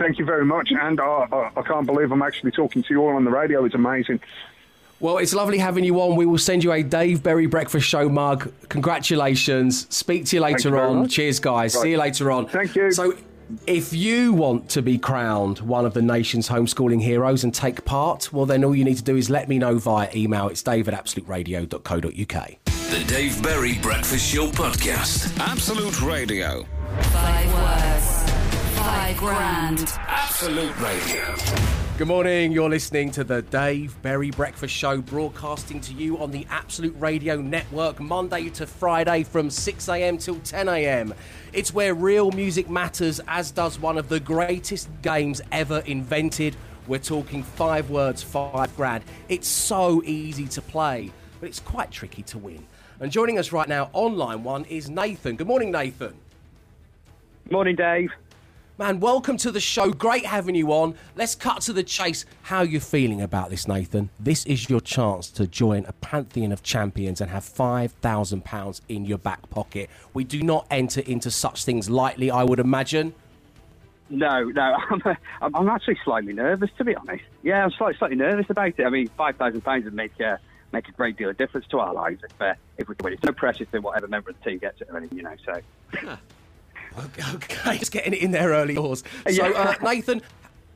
[0.00, 0.72] thank you very much.
[0.72, 3.64] And uh, uh, I can't believe I'm actually talking to you all on the radio.
[3.64, 4.20] It's amazing.
[4.98, 6.16] Well, it's lovely having you on.
[6.16, 8.52] We will send you a Dave Berry Breakfast Show mug.
[8.68, 9.86] Congratulations.
[9.94, 10.96] Speak to you later you on.
[11.00, 11.12] much.
[11.12, 11.74] Cheers, guys.
[11.74, 11.82] Right.
[11.82, 12.46] See you later on.
[12.48, 12.90] Thank you.
[12.90, 13.14] So,
[13.66, 18.32] if you want to be crowned one of the nation's homeschooling heroes and take part,
[18.32, 20.48] well, then all you need to do is let me know via email.
[20.48, 22.48] It's dave at absoluteradio.co.uk.
[22.90, 25.36] The Dave Berry Breakfast Show podcast.
[25.40, 26.64] Absolute Radio.
[27.02, 28.19] Five words,
[28.80, 29.92] five grand.
[30.06, 31.36] Absolute Radio.
[31.98, 32.50] Good morning.
[32.50, 37.42] You're listening to the Dave Berry Breakfast Show, broadcasting to you on the Absolute Radio
[37.42, 41.14] Network, Monday to Friday from 6am till 10am.
[41.52, 46.56] It's where real music matters, as does one of the greatest games ever invented.
[46.86, 49.04] We're talking five words, five grand.
[49.28, 52.66] It's so easy to play, but it's quite tricky to win.
[52.98, 55.36] And joining us right now on line one is Nathan.
[55.36, 56.14] Good morning, Nathan.
[57.50, 58.10] Morning, Dave.
[58.80, 59.90] Man, welcome to the show.
[59.90, 60.94] Great having you on.
[61.14, 62.24] Let's cut to the chase.
[62.40, 64.08] How are you feeling about this, Nathan?
[64.18, 69.18] This is your chance to join a pantheon of champions and have £5,000 in your
[69.18, 69.90] back pocket.
[70.14, 73.12] We do not enter into such things lightly, I would imagine.
[74.08, 75.02] No, no, I'm,
[75.42, 77.24] I'm, I'm actually slightly nervous, to be honest.
[77.42, 78.82] Yeah, I'm slightly, slightly nervous about it.
[78.82, 80.38] I mean, five thousand pounds would make uh,
[80.72, 83.12] make a great deal of difference to our lives if uh, if we could win.
[83.12, 85.36] It's no pressure to whatever member of the team gets it or anything, you know.
[85.44, 86.16] So
[87.34, 89.04] Okay, just getting it in there early doors.
[89.28, 90.22] So, uh, Nathan,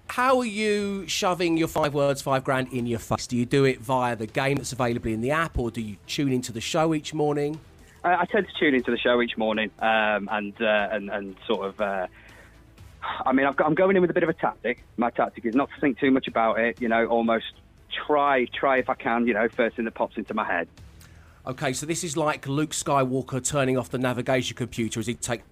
[0.08, 3.26] how are you shoving your five words, five grand in your face?
[3.26, 5.96] Do you do it via the game that's available in the app, or do you
[6.06, 7.58] tune into the show each morning?
[8.04, 11.36] I, I tend to tune into the show each morning um, and uh, and and
[11.46, 11.80] sort of.
[11.80, 12.06] Uh,
[13.26, 14.82] I mean, I've got, I'm going in with a bit of a tactic.
[14.96, 16.80] My tactic is not to think too much about it.
[16.80, 17.52] You know, almost
[18.06, 19.26] try try if I can.
[19.26, 20.68] You know, first thing that pops into my head.
[21.46, 25.42] Okay, so this is like Luke Skywalker turning off the navigation computer as he take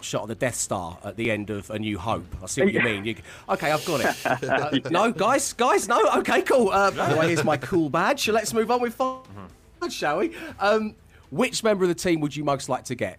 [0.00, 2.26] shot of the Death Star at the end of A New Hope.
[2.42, 3.04] I see what you mean.
[3.04, 3.16] You,
[3.48, 4.16] okay, I've got it.
[4.46, 6.00] Uh, no, guys, guys, no.
[6.18, 6.68] Okay, cool.
[6.70, 8.28] Uh, by the way, here's my cool badge.
[8.28, 9.22] Let's move on with five,
[9.90, 10.36] shall we?
[10.60, 10.94] Um,
[11.30, 13.18] which member of the team would you most like to get?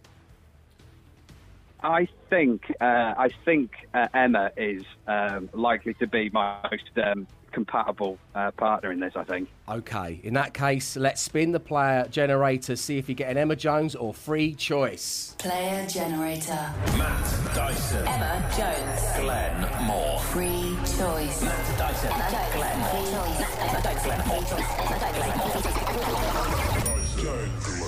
[1.82, 7.28] I think uh, I think uh, Emma is um, likely to be my most um,
[7.52, 9.14] compatible uh, partner in this.
[9.16, 9.50] I think.
[9.70, 13.56] Okay, in that case, let's spin the player generator, see if you get an Emma
[13.56, 15.36] Jones or free choice.
[15.40, 16.72] Player generator.
[16.98, 18.08] Matt Dyson.
[18.08, 19.02] Emma Jones.
[19.20, 20.20] Glenn Moore.
[20.20, 21.42] Free choice.
[21.44, 22.12] Matt Dyson.
[22.12, 22.54] Emma Jones.
[22.56, 23.02] Glenn Moore.
[23.02, 23.58] Free choice.
[23.60, 23.82] Emma
[24.24, 24.28] Jones.
[24.28, 24.72] Free choice.
[24.80, 27.14] Emma Jones.
[27.14, 27.84] Free choice.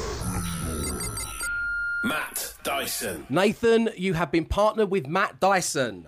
[2.03, 3.25] Matt Dyson.
[3.29, 6.07] Nathan, you have been partnered with Matt Dyson.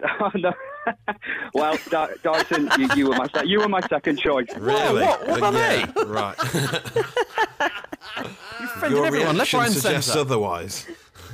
[0.20, 0.52] Oh, no.
[1.54, 4.46] well, Dy- Dyson, you, you were my se- you were my second choice.
[4.56, 5.02] Really?
[5.04, 5.26] what?
[5.28, 6.02] What about Yeah, me?
[6.04, 6.36] Right.
[8.78, 10.20] Friend Your everyone, left, reaction right, and suggests centre.
[10.20, 10.86] otherwise.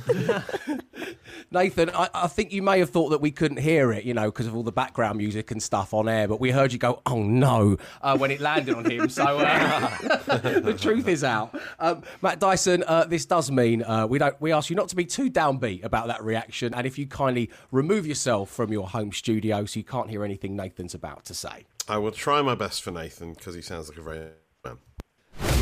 [1.51, 4.25] Nathan, I, I think you may have thought that we couldn't hear it, you know,
[4.25, 7.01] because of all the background music and stuff on air, but we heard you go,
[7.05, 9.09] oh no, uh, when it landed on him.
[9.09, 9.97] So uh,
[10.59, 11.57] the truth is out.
[11.79, 14.39] Um, Matt Dyson, uh, this does mean uh, we don't.
[14.41, 17.49] We ask you not to be too downbeat about that reaction, and if you kindly
[17.71, 21.65] remove yourself from your home studio so you can't hear anything Nathan's about to say.
[21.87, 24.29] I will try my best for Nathan because he sounds like a very.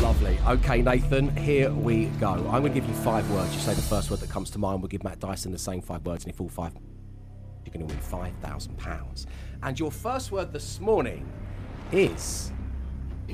[0.00, 0.38] Lovely.
[0.46, 2.28] Okay, Nathan, here we go.
[2.28, 3.54] I'm going to give you five words.
[3.54, 4.80] You say the first word that comes to mind.
[4.82, 6.72] We'll give Matt Dyson the same five words, and if all five,
[7.64, 9.26] you're going to win £5,000.
[9.62, 11.26] And your first word this morning
[11.90, 12.52] is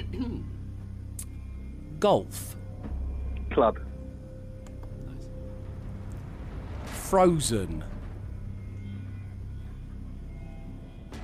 [1.99, 2.57] golf,
[3.51, 3.79] Club.
[6.85, 7.85] frozen,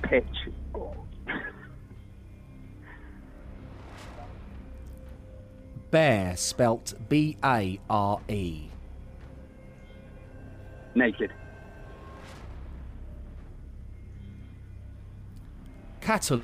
[0.03, 0.25] Pitch.
[5.97, 8.67] Bear, spelt B A R E,
[10.93, 11.31] Naked.
[15.99, 16.43] catalogue,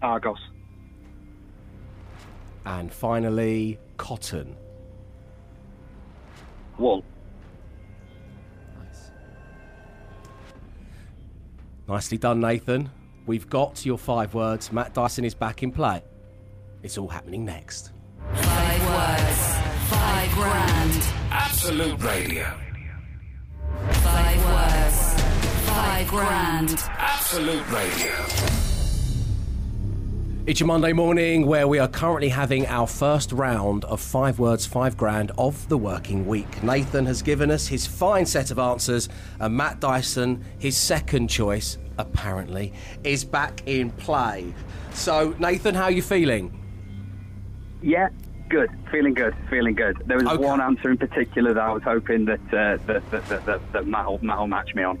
[0.00, 0.38] Argos.
[2.64, 4.56] and finally, cotton.
[6.78, 7.04] Wool.
[8.78, 9.10] Nice.
[11.86, 12.88] Nicely done, Nathan.
[13.26, 14.72] We've got your five words.
[14.72, 16.02] Matt Dyson is back in play.
[16.82, 17.92] It's all happening next.
[18.32, 19.90] Five words.
[19.90, 21.04] Five grand.
[21.30, 22.58] Absolute Radio.
[23.92, 25.22] Five words.
[25.68, 26.82] Five grand.
[26.96, 28.12] Absolute Radio.
[30.46, 34.64] It's your Monday morning where we are currently having our first round of five words,
[34.64, 36.62] five grand of the working week.
[36.62, 41.76] Nathan has given us his fine set of answers, and Matt Dyson, his second choice,
[41.98, 42.72] apparently,
[43.04, 44.52] is back in play.
[44.94, 46.56] So, Nathan, how are you feeling?
[47.82, 48.08] Yeah,
[48.48, 48.70] good.
[48.90, 49.34] Feeling good.
[49.48, 50.02] Feeling good.
[50.06, 50.44] There was Okay.
[50.44, 53.86] one answer in particular that I was hoping that uh, that, that, that, that, that
[53.86, 54.98] Matt, will, Matt will match me on.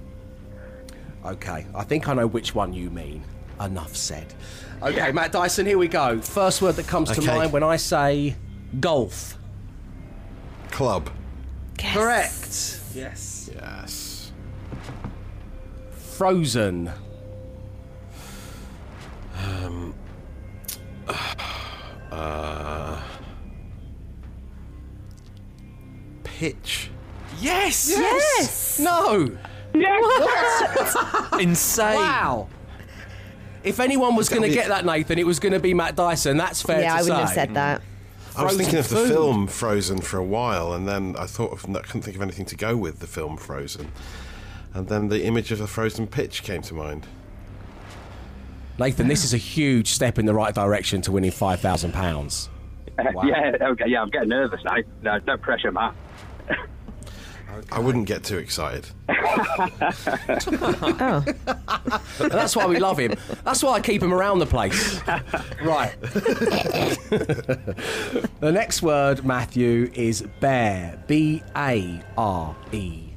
[1.24, 3.22] Okay, I think I know which one you mean.
[3.60, 4.32] Enough said.
[4.82, 6.18] Okay, Matt Dyson, here we go.
[6.22, 7.36] First word that comes to Okay.
[7.36, 8.36] mind when I say
[8.80, 9.36] golf.
[10.70, 11.10] Club.
[11.76, 12.80] Correct.
[12.94, 13.50] Yes.
[13.54, 14.32] Yes.
[15.92, 16.90] Frozen.
[21.08, 21.34] Uh,
[22.10, 23.00] Uh,
[26.24, 26.90] pitch.
[27.40, 27.88] Yes.
[27.88, 28.78] Yes.
[28.80, 29.36] No.
[29.72, 31.40] What?
[31.40, 31.96] Insane.
[31.96, 32.48] Wow.
[33.62, 36.36] If anyone was going to get that, Nathan, it was going to be Matt Dyson.
[36.36, 37.82] That's fair yeah, to I wouldn't have said that.
[38.36, 39.08] I was thinking of the food.
[39.08, 42.46] film Frozen for a while, and then I thought of, I couldn't think of anything
[42.46, 43.90] to go with the film Frozen,
[44.72, 47.06] and then the image of a frozen pitch came to mind.
[48.80, 52.48] Nathan, this is a huge step in the right direction to winning five thousand pounds.
[53.14, 53.22] Wow.
[53.22, 54.76] yeah, okay, yeah, I'm getting nervous now.
[55.00, 55.94] No, no pressure, Matt.
[57.72, 58.86] I wouldn't get too excited.
[61.02, 61.24] Oh,
[62.28, 63.14] That's why we love him.
[63.42, 65.00] That's why I keep him around the place.
[65.62, 65.98] Right.
[68.40, 71.02] the next word, Matthew, is bear.
[71.06, 73.14] B A R E.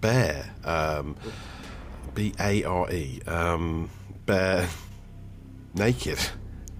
[0.00, 0.50] Bear.
[0.64, 1.14] Um,
[2.14, 3.20] B A R E.
[3.26, 3.90] Um,
[4.26, 4.68] bear.
[5.74, 6.18] Naked.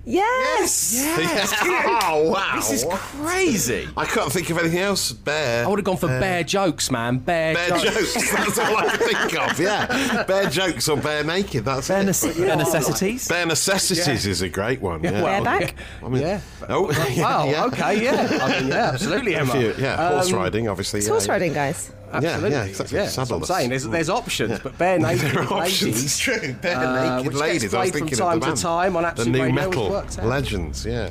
[0.05, 1.03] yes.
[1.65, 2.53] oh wow!
[2.57, 3.89] This is crazy.
[3.97, 5.11] I can't think of anything else.
[5.13, 5.65] Bear.
[5.65, 7.19] I would have gone for bear jokes, man.
[7.19, 8.15] Bear, Bear jokes.
[8.15, 8.33] jokes.
[8.33, 9.59] That's all I can think of.
[9.59, 11.65] Yeah, bear jokes or bear naked.
[11.65, 12.07] That's Bare, it.
[12.07, 13.27] nece- bare necessities.
[13.29, 15.03] Bare necessities is a great one.
[15.03, 15.23] Yeah.
[15.23, 15.75] well, Bareback?
[16.05, 16.41] I mean, Yeah.
[16.69, 16.83] Oh,
[17.19, 17.49] Wow.
[17.49, 17.65] yeah.
[17.65, 18.05] Okay.
[18.05, 18.39] Yeah.
[18.43, 18.91] I mean, yeah.
[18.93, 19.53] Absolutely, A Emma.
[19.53, 20.99] few- yeah, horse Um, riding, obviously.
[20.99, 21.13] It's yeah.
[21.15, 21.91] horse riding, guys.
[22.15, 22.51] Absolutely.
[22.51, 22.99] Yeah, yeah, exactly.
[22.99, 23.71] Yeah, that's what I'm saying.
[23.71, 25.83] There's, there's options, but bare naked There are options.
[25.83, 26.55] ladies, It's true.
[26.55, 27.75] Bare uh, naked which gets ladies.
[27.75, 30.07] I was played from thinking time of the to time on the new Radio, metal
[30.23, 30.87] legends.
[30.87, 31.11] Yeah.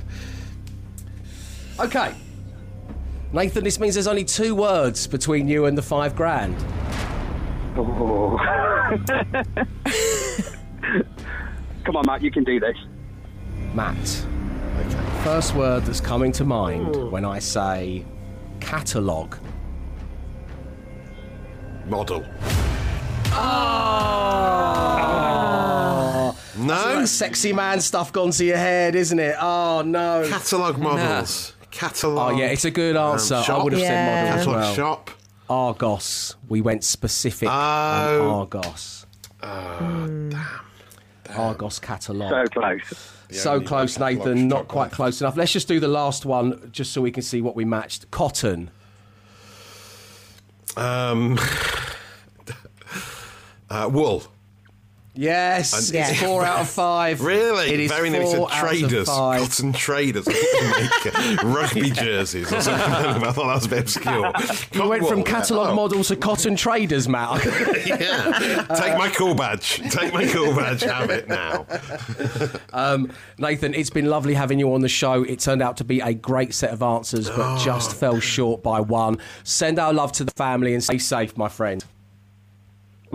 [1.79, 2.13] Okay.
[3.33, 6.55] Nathan, this means there's only two words between you and the five grand.
[7.75, 8.37] Oh.
[11.83, 12.77] Come on, Matt, you can do this.
[13.73, 14.25] Matt.
[14.77, 15.23] Okay.
[15.23, 18.05] First word that's coming to mind when I say
[18.59, 19.37] catalogue.
[21.85, 22.25] Model.
[25.43, 26.37] Oh.
[26.57, 26.99] No.
[26.99, 29.35] That sexy man stuff gone to your head, isn't it?
[29.39, 30.25] Oh no.
[30.29, 31.53] Catalogue models.
[31.71, 32.33] Catalogue.
[32.33, 33.35] Oh yeah, it's a good um, answer.
[33.35, 34.73] I would have said model as Catalogue well.
[34.75, 35.09] shop.
[35.49, 36.35] Argos.
[36.47, 38.29] We went specific on Oh.
[38.39, 39.05] Argos.
[41.35, 42.29] Argos catalogue.
[42.29, 43.09] So close.
[43.31, 44.47] So close, Nathan.
[44.47, 45.35] Not quite close enough.
[45.35, 48.09] Let's just do the last one, just so we can see what we matched.
[48.11, 48.69] Cotton.
[50.75, 51.37] Um,
[53.69, 54.23] uh, wool.
[55.15, 56.27] Yes, And- it's Yeah.
[56.27, 57.21] four out of five.
[57.21, 57.69] Really?
[57.71, 59.07] It is Very four out of traders.
[59.07, 59.41] five.
[59.41, 60.27] Cotton traders.
[60.27, 62.83] I think they make uh, rugby jerseys or something.
[63.23, 64.33] I thought that was a bit obscure.
[64.73, 65.75] You went from catalogue yeah.
[65.75, 67.45] model to cotton traders, Matt.
[67.85, 68.65] yeah.
[68.75, 69.81] Take my cool badge.
[69.91, 70.81] Take my cool badge.
[70.81, 71.65] Have it now.
[72.73, 75.21] Um, Nathan, it's been lovely having you on the show.
[75.23, 77.57] It turned out to be a great set of answers, but Oh.
[77.63, 79.19] just fell short by one.
[79.43, 81.83] Send our love to the family and stay safe, my friend.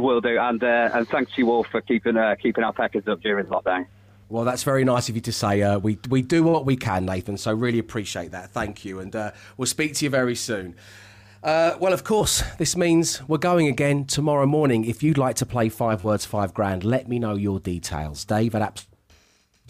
[0.02, 3.20] Will do, and uh, and thanks you all for keeping uh, keeping our packers up
[3.20, 3.86] during the lockdown.
[4.30, 5.62] Well, that's very nice of you to say.
[5.62, 7.38] Uh, we we do what we can, Nathan.
[7.38, 8.50] So really appreciate that.
[8.50, 10.74] Thank you, and uh, we'll speak to you very soon.
[11.42, 14.84] Uh, well, of course, this means we're going again tomorrow morning.
[14.84, 18.24] If you'd like to play five words, five grand, let me know your details.
[18.24, 18.84] Dave at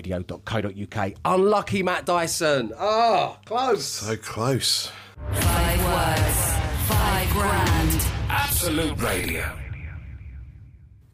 [0.02, 1.12] apps.co.uk.
[1.24, 2.72] Unlucky Matt Dyson.
[2.78, 3.84] Oh, close.
[3.84, 4.90] So close.
[5.32, 6.52] Five words,
[6.88, 8.06] five grand.
[8.30, 9.67] Absolute Radio.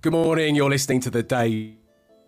[0.05, 0.55] Good morning.
[0.55, 1.79] You're listening to the Day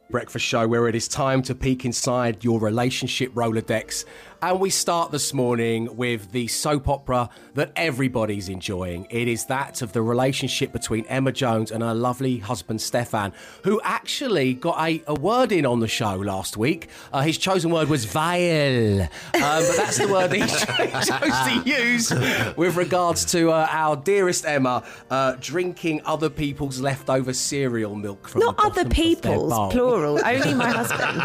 [0.08, 4.06] Breakfast Show, where it is time to peek inside your relationship Rolodex.
[4.42, 9.06] And we start this morning with the soap opera that everybody's enjoying.
[9.08, 13.32] It is that of the relationship between Emma Jones and her lovely husband Stefan,
[13.64, 16.88] who actually got a, a word in on the show last week.
[17.14, 22.54] Uh, his chosen word was vile, um, but that's the word he chose to use
[22.56, 28.42] with regards to uh, our dearest Emma uh, drinking other people's leftover cereal milk from
[28.42, 30.20] Not the other bottom of their people's, plural.
[30.22, 31.22] Only my husband.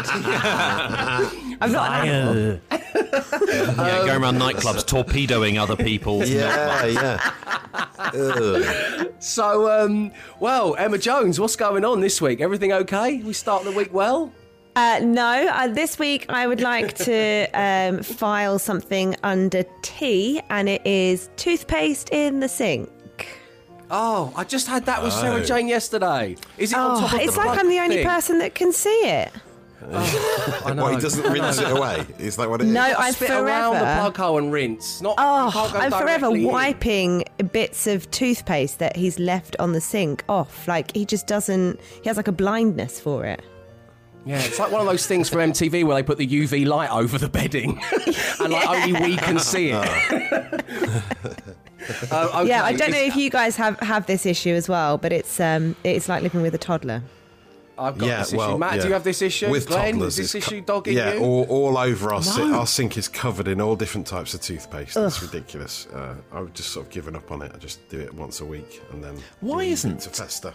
[1.60, 2.60] I'm not an animal.
[3.12, 6.24] Yeah, going around nightclubs torpedoing other people.
[6.24, 7.30] Yeah, yeah.
[9.18, 12.40] So, um, well, Emma Jones, what's going on this week?
[12.40, 13.22] Everything okay?
[13.22, 14.32] We start the week well?
[14.74, 20.68] Uh, no, uh, this week I would like to um, file something under T, and
[20.68, 22.88] it is toothpaste in the sink.
[23.90, 25.44] Oh, I just had that with Sarah Oh.
[25.44, 26.36] Jane yesterday.
[26.56, 28.06] Is it on Oh, top of it's like I'm the only thing?
[28.06, 29.30] person that can see it.
[29.90, 30.84] I know.
[30.84, 32.06] Well, he doesn't rinse it away.
[32.18, 32.72] Is that what it is?
[32.72, 34.00] No, I'm Spit around the forever.
[34.00, 35.00] plug hole and rinse.
[35.00, 35.14] Not.
[35.18, 36.52] Oh, can't I'm forever directly in.
[36.52, 40.68] wiping bits of toothpaste that he's left on the sink off.
[40.68, 41.80] Like he just doesn't.
[42.02, 43.42] He has like a blindness for it.
[44.24, 46.90] Yeah, it's like one of those things from MTV where they put the UV light
[46.92, 47.80] over the bedding,
[48.40, 49.74] and like only we can see it.
[49.74, 50.60] Uh,
[52.36, 55.12] okay, Yeah, I don't know if you guys have have this issue as well, but
[55.12, 57.02] it's um it's like living with a toddler.
[57.78, 58.36] I've got Yeah, this issue.
[58.38, 58.82] well, Matt, yeah.
[58.82, 59.50] do you have this issue?
[59.50, 61.20] With Glenn, toddlers, is this it's co- issue dogging yeah, you?
[61.20, 62.50] all, all over our sink.
[62.50, 62.58] No.
[62.60, 64.96] Our sink is covered in all different types of toothpaste.
[64.96, 65.86] It's ridiculous.
[65.86, 67.52] Uh, I've just sort of given up on it.
[67.54, 70.54] I just do it once a week and then Why leave it isn't- to fester?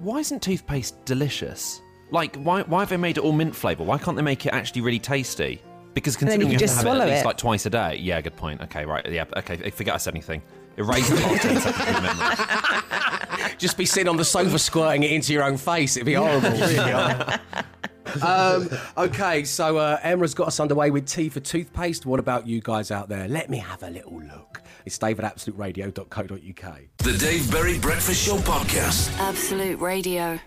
[0.00, 1.80] Why isn't toothpaste delicious?
[2.10, 3.84] Like, why, why have they made it all mint flavour?
[3.84, 5.62] Why can't they make it actually really tasty?
[5.94, 7.26] Because then considering you you, can have just to have it swallow at least it.
[7.26, 7.96] like twice a day.
[8.00, 8.60] Yeah, good point.
[8.62, 9.08] Okay, right.
[9.08, 9.70] Yeah, okay.
[9.70, 10.42] Forget I said anything.
[10.76, 12.36] Erase the last 10 seconds of your memory.
[13.58, 15.96] Just be sitting on the sofa squirting it into your own face.
[15.96, 16.50] It'd be horrible.
[16.50, 16.78] really
[18.22, 22.06] um, okay, so uh, Emma's got us underway with T for toothpaste.
[22.06, 23.28] What about you guys out there?
[23.28, 24.62] Let me have a little look.
[24.84, 26.80] It's Dave at absoluteradio.co.uk.
[26.98, 29.16] The Dave Berry Breakfast Show Podcast.
[29.18, 30.38] Absolute Radio.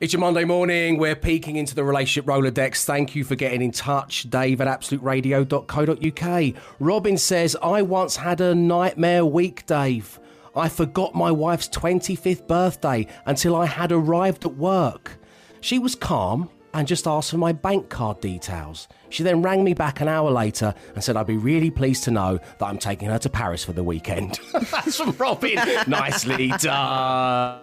[0.00, 0.98] It's your Monday morning.
[0.98, 2.84] We're peeking into the relationship Rolodex.
[2.84, 4.28] Thank you for getting in touch.
[4.28, 6.54] Dave at absoluteradio.co.uk.
[6.78, 10.18] Robin says, I once had a nightmare week, Dave.
[10.56, 15.18] I forgot my wife's 25th birthday until I had arrived at work.
[15.60, 18.88] She was calm and just asked for my bank card details.
[19.08, 22.10] She then rang me back an hour later and said I'd be really pleased to
[22.10, 24.40] know that I'm taking her to Paris for the weekend.
[24.52, 25.54] That's from Robin.
[25.86, 27.60] Nicely done.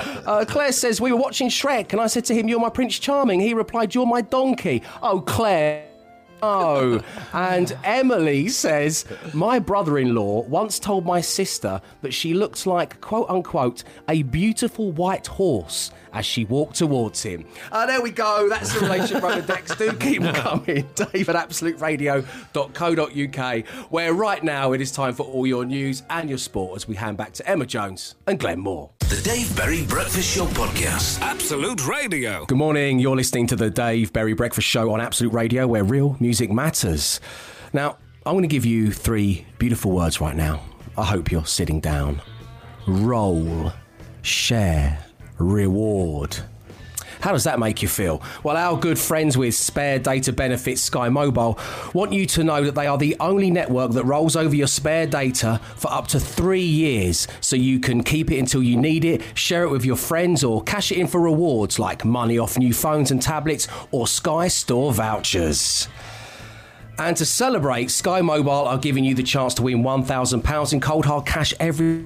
[0.00, 2.98] Uh, Claire says, We were watching Shrek, and I said to him, You're my Prince
[2.98, 3.40] Charming.
[3.40, 4.82] He replied, You're my donkey.
[5.00, 5.91] Oh, Claire.
[6.42, 7.00] Oh,
[7.32, 13.00] and Emily says, My brother in law once told my sister that she looked like,
[13.00, 17.44] quote unquote, a beautiful white horse as she walked towards him.
[17.70, 18.48] Uh, there we go.
[18.48, 19.78] That's the relationship Rolodex.
[19.78, 20.88] Do keep them coming.
[20.94, 26.38] Dave at absoluteradio.co.uk, where right now it is time for all your news and your
[26.38, 28.90] sport as we hand back to Emma Jones and Glenn Moore.
[29.00, 31.20] The Dave Berry Breakfast Show Podcast.
[31.20, 32.44] Absolute Radio.
[32.46, 32.98] Good morning.
[32.98, 37.20] You're listening to the Dave Berry Breakfast Show on Absolute Radio, where real music matters.
[37.72, 40.62] Now, I'm going to give you three beautiful words right now.
[40.96, 42.20] I hope you're sitting down.
[42.86, 43.72] Roll,
[44.22, 45.04] share,
[45.42, 46.38] reward.
[47.22, 48.20] How does that make you feel?
[48.42, 51.56] Well, our good friends with Spare Data Benefits Sky Mobile
[51.94, 55.06] want you to know that they are the only network that rolls over your spare
[55.06, 59.22] data for up to three years so you can keep it until you need it,
[59.34, 62.74] share it with your friends, or cash it in for rewards like money off new
[62.74, 65.86] phones and tablets or Sky Store vouchers.
[66.98, 71.06] And to celebrate, Sky Mobile are giving you the chance to win £1,000 in cold
[71.06, 72.04] hard cash every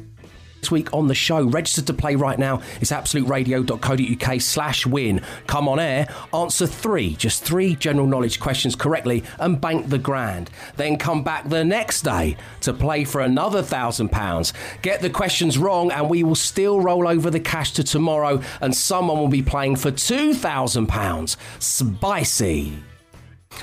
[0.60, 1.44] this week on the show.
[1.44, 2.62] Register to play right now.
[2.80, 5.20] It's absoluteradio.co.uk slash win.
[5.46, 10.50] Come on air, answer three, just three general knowledge questions correctly and bank the grand.
[10.76, 14.52] Then come back the next day to play for another thousand pounds.
[14.82, 18.74] Get the questions wrong and we will still roll over the cash to tomorrow and
[18.74, 21.36] someone will be playing for two thousand pounds.
[21.58, 22.72] Spicy.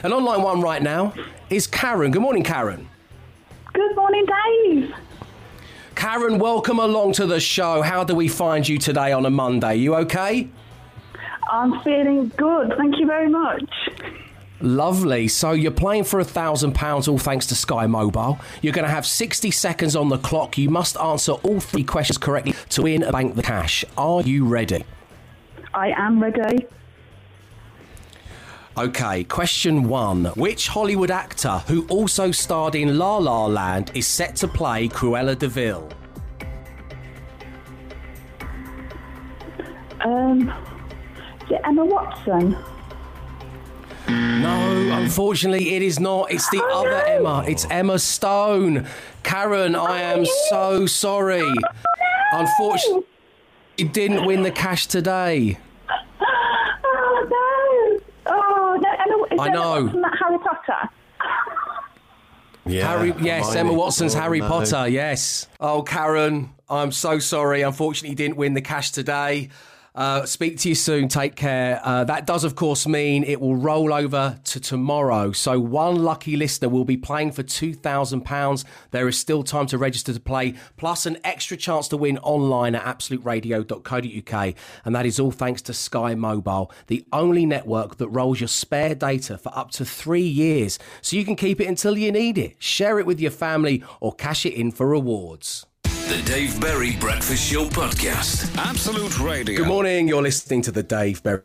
[0.02, 1.14] An online one right now
[1.50, 2.12] is Karen.
[2.12, 2.90] Good morning, Karen.
[3.74, 4.94] Good morning, Dave.
[5.96, 7.82] Karen, welcome along to the show.
[7.82, 9.76] How do we find you today on a Monday?
[9.76, 10.50] You okay?
[11.52, 12.74] I'm feeling good.
[12.78, 13.70] Thank you very much.
[14.62, 15.28] Lovely.
[15.28, 18.40] So you're playing for a thousand pounds, all thanks to Sky Mobile.
[18.62, 20.58] You're going to have 60 seconds on the clock.
[20.58, 23.84] You must answer all three questions correctly to win and bank the cash.
[23.98, 24.86] Are you ready?
[25.74, 26.66] I am ready.
[28.78, 30.26] Okay, question one.
[30.36, 35.38] Which Hollywood actor who also starred in La La Land is set to play Cruella
[35.38, 35.90] de Vil?
[40.04, 40.50] Um,
[41.46, 42.58] is it Emma Watson?
[44.10, 46.32] No, unfortunately, it is not.
[46.32, 47.46] It's the other Emma.
[47.48, 48.86] It's Emma Stone.
[49.24, 51.42] Karen, I am so sorry.
[51.42, 51.62] No,
[52.34, 53.06] Unfortunately,
[53.78, 55.58] you didn't win the cash today.
[56.84, 58.00] Oh no!
[58.26, 58.90] Oh no!
[58.90, 59.84] Emma, is I know.
[59.84, 60.90] Watson that Harry Potter?
[62.66, 63.60] Yeah, Harry, yes, Hermione.
[63.60, 64.48] Emma Watson's Oh, Harry no.
[64.48, 64.88] Potter.
[64.88, 65.48] Yes.
[65.60, 67.62] Oh, Karen, I'm so sorry.
[67.62, 69.50] Unfortunately, you didn't win the cash today.
[69.96, 71.08] Uh, speak to you soon.
[71.08, 71.80] Take care.
[71.84, 75.32] Uh, that does, of course, mean it will roll over to tomorrow.
[75.32, 78.66] So one lucky listener will be playing for two thousand pounds.
[78.90, 82.74] There is still time to register to play, plus an extra chance to win online
[82.74, 88.40] at absoluteradio.co.uk, and that is all thanks to Sky Mobile, the only network that rolls
[88.40, 92.12] your spare data for up to three years, so you can keep it until you
[92.12, 92.56] need it.
[92.58, 95.68] Share it with your family or cash it in for rewards.
[96.14, 98.56] The Dave Berry Breakfast Show Podcast.
[98.56, 99.58] Absolute Radio.
[99.58, 100.08] Good morning.
[100.08, 101.42] You're listening to the Dave Berry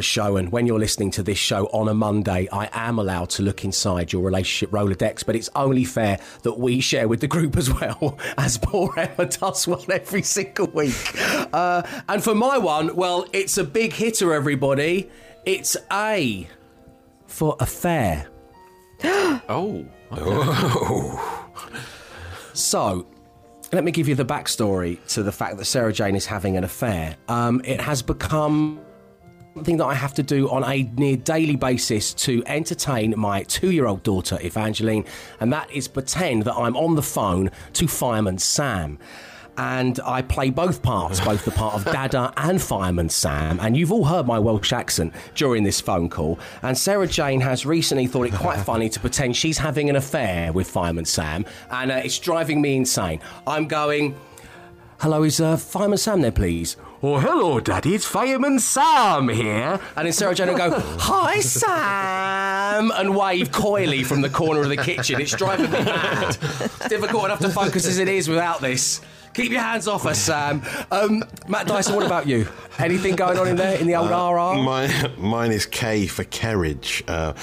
[0.00, 3.44] Show, and when you're listening to this show on a Monday, I am allowed to
[3.44, 7.56] look inside your relationship Rolodex, but it's only fair that we share with the group
[7.56, 11.12] as well, as poor Emma does one every single week.
[11.52, 15.08] Uh, and for my one, well, it's a big hitter, everybody.
[15.44, 16.48] It's A
[17.28, 18.26] for affair.
[19.04, 19.86] oh.
[22.52, 23.06] So,
[23.72, 26.64] let me give you the backstory to the fact that Sarah Jane is having an
[26.64, 27.16] affair.
[27.28, 28.80] Um, it has become
[29.54, 33.70] something that I have to do on a near daily basis to entertain my two
[33.72, 35.04] year old daughter, Evangeline,
[35.40, 38.98] and that is pretend that I'm on the phone to Fireman Sam.
[39.58, 43.58] And I play both parts, both the part of Dada and Fireman Sam.
[43.60, 46.38] And you've all heard my Welsh accent during this phone call.
[46.62, 50.52] And Sarah Jane has recently thought it quite funny to pretend she's having an affair
[50.52, 51.46] with Fireman Sam.
[51.70, 53.20] And uh, it's driving me insane.
[53.46, 54.14] I'm going,
[55.00, 56.76] Hello, is uh, Fireman Sam there, please?
[57.02, 57.94] Oh, hello, Daddy.
[57.94, 59.78] It's Fireman Sam here.
[59.94, 64.70] And then Sarah Jane will go, Hi, Sam, and wave coyly from the corner of
[64.70, 65.20] the kitchen.
[65.20, 66.38] It's driving me mad.
[66.88, 69.02] Difficult enough to focus as it is without this.
[69.36, 70.62] Keep your hands off us, Sam.
[70.90, 72.48] Um, Matt Dyson, what about you?
[72.78, 74.62] Anything going on in there in the old Uh, RR?
[74.62, 77.02] My, mine is K for Kerridge.
[77.06, 77.34] Uh,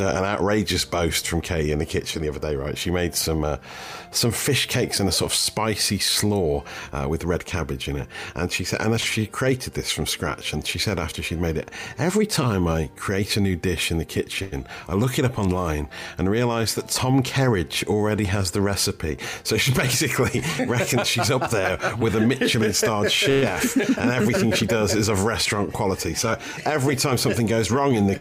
[0.00, 2.76] an outrageous boast from Kay in the kitchen the other day, right?
[2.76, 3.58] She made some uh,
[4.10, 8.08] some fish cakes in a sort of spicy slaw uh, with red cabbage in it,
[8.34, 10.52] and she said, and she created this from scratch.
[10.52, 13.98] And she said after she'd made it, every time I create a new dish in
[13.98, 15.88] the kitchen, I look it up online
[16.18, 19.18] and realise that Tom Kerridge already has the recipe.
[19.44, 24.94] So she basically reckons she's up there with a Michelin-starred chef, and everything she does
[24.94, 26.14] is of restaurant quality.
[26.14, 28.20] So every time something goes wrong in the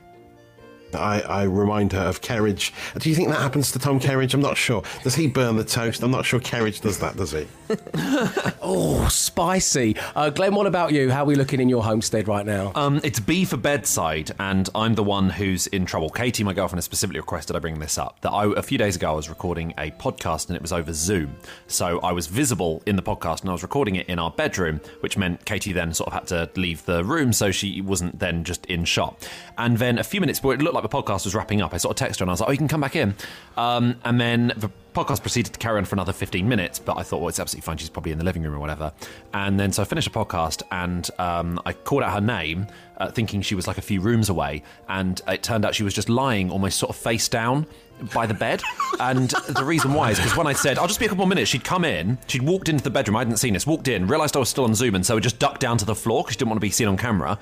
[0.95, 2.71] I, I remind her of Kerridge.
[2.99, 4.33] Do you think that happens to Tom Kerridge?
[4.33, 4.83] I'm not sure.
[5.03, 6.03] Does he burn the toast?
[6.03, 7.47] I'm not sure Kerridge does that, does he?
[8.63, 9.95] Oh, spicy.
[10.15, 11.09] Uh, Glenn, what about you?
[11.09, 12.71] How are we looking in your homestead right now?
[12.75, 16.09] Um, it's B for bedside, and I'm the one who's in trouble.
[16.09, 18.19] Katie, my girlfriend, has specifically requested I bring this up.
[18.21, 20.93] That I, a few days ago, I was recording a podcast and it was over
[20.93, 21.35] Zoom.
[21.67, 24.81] So I was visible in the podcast and I was recording it in our bedroom,
[24.99, 28.43] which meant Katie then sort of had to leave the room so she wasn't then
[28.43, 29.27] just in shot.
[29.57, 31.77] And then a few minutes before it looked like the podcast was wrapping up, I
[31.77, 33.15] sort of texted her and I was like, oh, you can come back in.
[33.57, 37.03] Um, and then the podcast proceeded to carry on for another 15 minutes, but I
[37.03, 37.77] thought, well, it's absolutely fine.
[37.77, 38.91] She's probably in the living room or whatever.
[39.33, 42.67] And then so I finished the podcast and um, I called out her name,
[42.97, 44.63] uh, thinking she was like a few rooms away.
[44.89, 47.65] And it turned out she was just lying almost sort of face down
[48.13, 48.61] by the bed.
[48.99, 51.29] And the reason why is because when I said, I'll just be a couple more
[51.29, 54.05] minutes, she'd come in, she'd walked into the bedroom, I hadn't seen this, walked in,
[54.05, 56.21] realised I was still on Zoom, and so it just ducked down to the floor
[56.21, 57.39] because she didn't want to be seen on camera,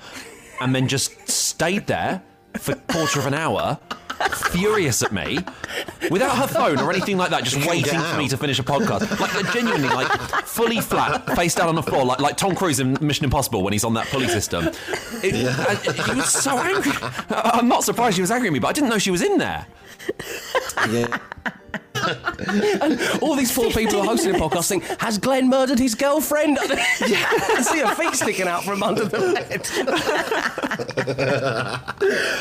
[0.58, 2.22] and then just stayed there
[2.58, 3.78] for a quarter of an hour.
[4.50, 5.38] Furious at me,
[6.10, 9.18] without her phone or anything like that, just waiting for me to finish a podcast.
[9.18, 10.08] Like genuinely, like
[10.44, 13.72] fully flat, face down on the floor, like like Tom Cruise in Mission Impossible when
[13.72, 14.66] he's on that pulley system.
[15.22, 16.92] It, and He was so angry.
[17.30, 19.38] I'm not surprised she was angry at me, but I didn't know she was in
[19.38, 19.66] there.
[20.90, 21.18] Yeah.
[22.82, 26.58] And all these four people are hosting a podcast saying, Has Glenn murdered his girlfriend?
[26.62, 29.66] I see her feet sticking out from under the bed.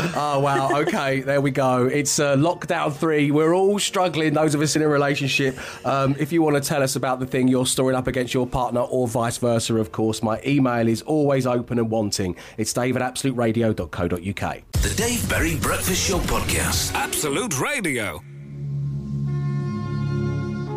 [0.16, 0.82] oh, wow.
[0.82, 1.86] Okay, there we go.
[1.86, 3.32] It's uh, lockdown three.
[3.32, 5.58] We're all struggling, those of us in a relationship.
[5.86, 8.48] Um, if you want to tell us about the thing you're storing up against your
[8.48, 12.36] partner or vice versa, of course, my email is always open and wanting.
[12.58, 14.64] It's dave at absoluteradio.co.uk.
[14.72, 16.94] The Dave Berry Breakfast Show Podcast.
[16.94, 18.22] Absolute Radio.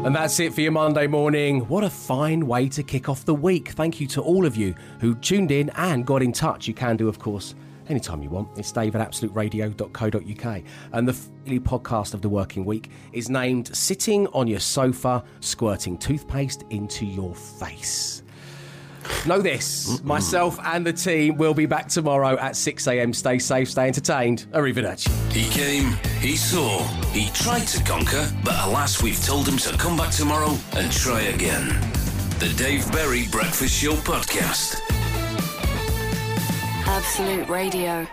[0.04, 1.60] And that's it for your Monday morning.
[1.68, 3.68] What a fine way to kick off the week.
[3.68, 6.66] Thank you to all of you who tuned in and got in touch.
[6.66, 7.54] You can do, of course,
[7.88, 8.48] anytime you want.
[8.58, 10.62] It's dave at absoluteradio.co.uk.
[10.92, 15.96] And the daily podcast of the working week is named Sitting on Your Sofa, Squirting
[15.96, 18.21] Toothpaste into Your Face.
[19.26, 23.14] Know this, myself and the team will be back tomorrow at 6am.
[23.14, 24.46] Stay safe, stay entertained.
[24.52, 25.08] Arrivederci.
[25.32, 26.82] He came, he saw,
[27.12, 31.20] he tried to conquer, but alas, we've told him to come back tomorrow and try
[31.22, 31.68] again.
[32.38, 34.80] The Dave Berry Breakfast Show Podcast.
[36.86, 38.06] Absolute Radio.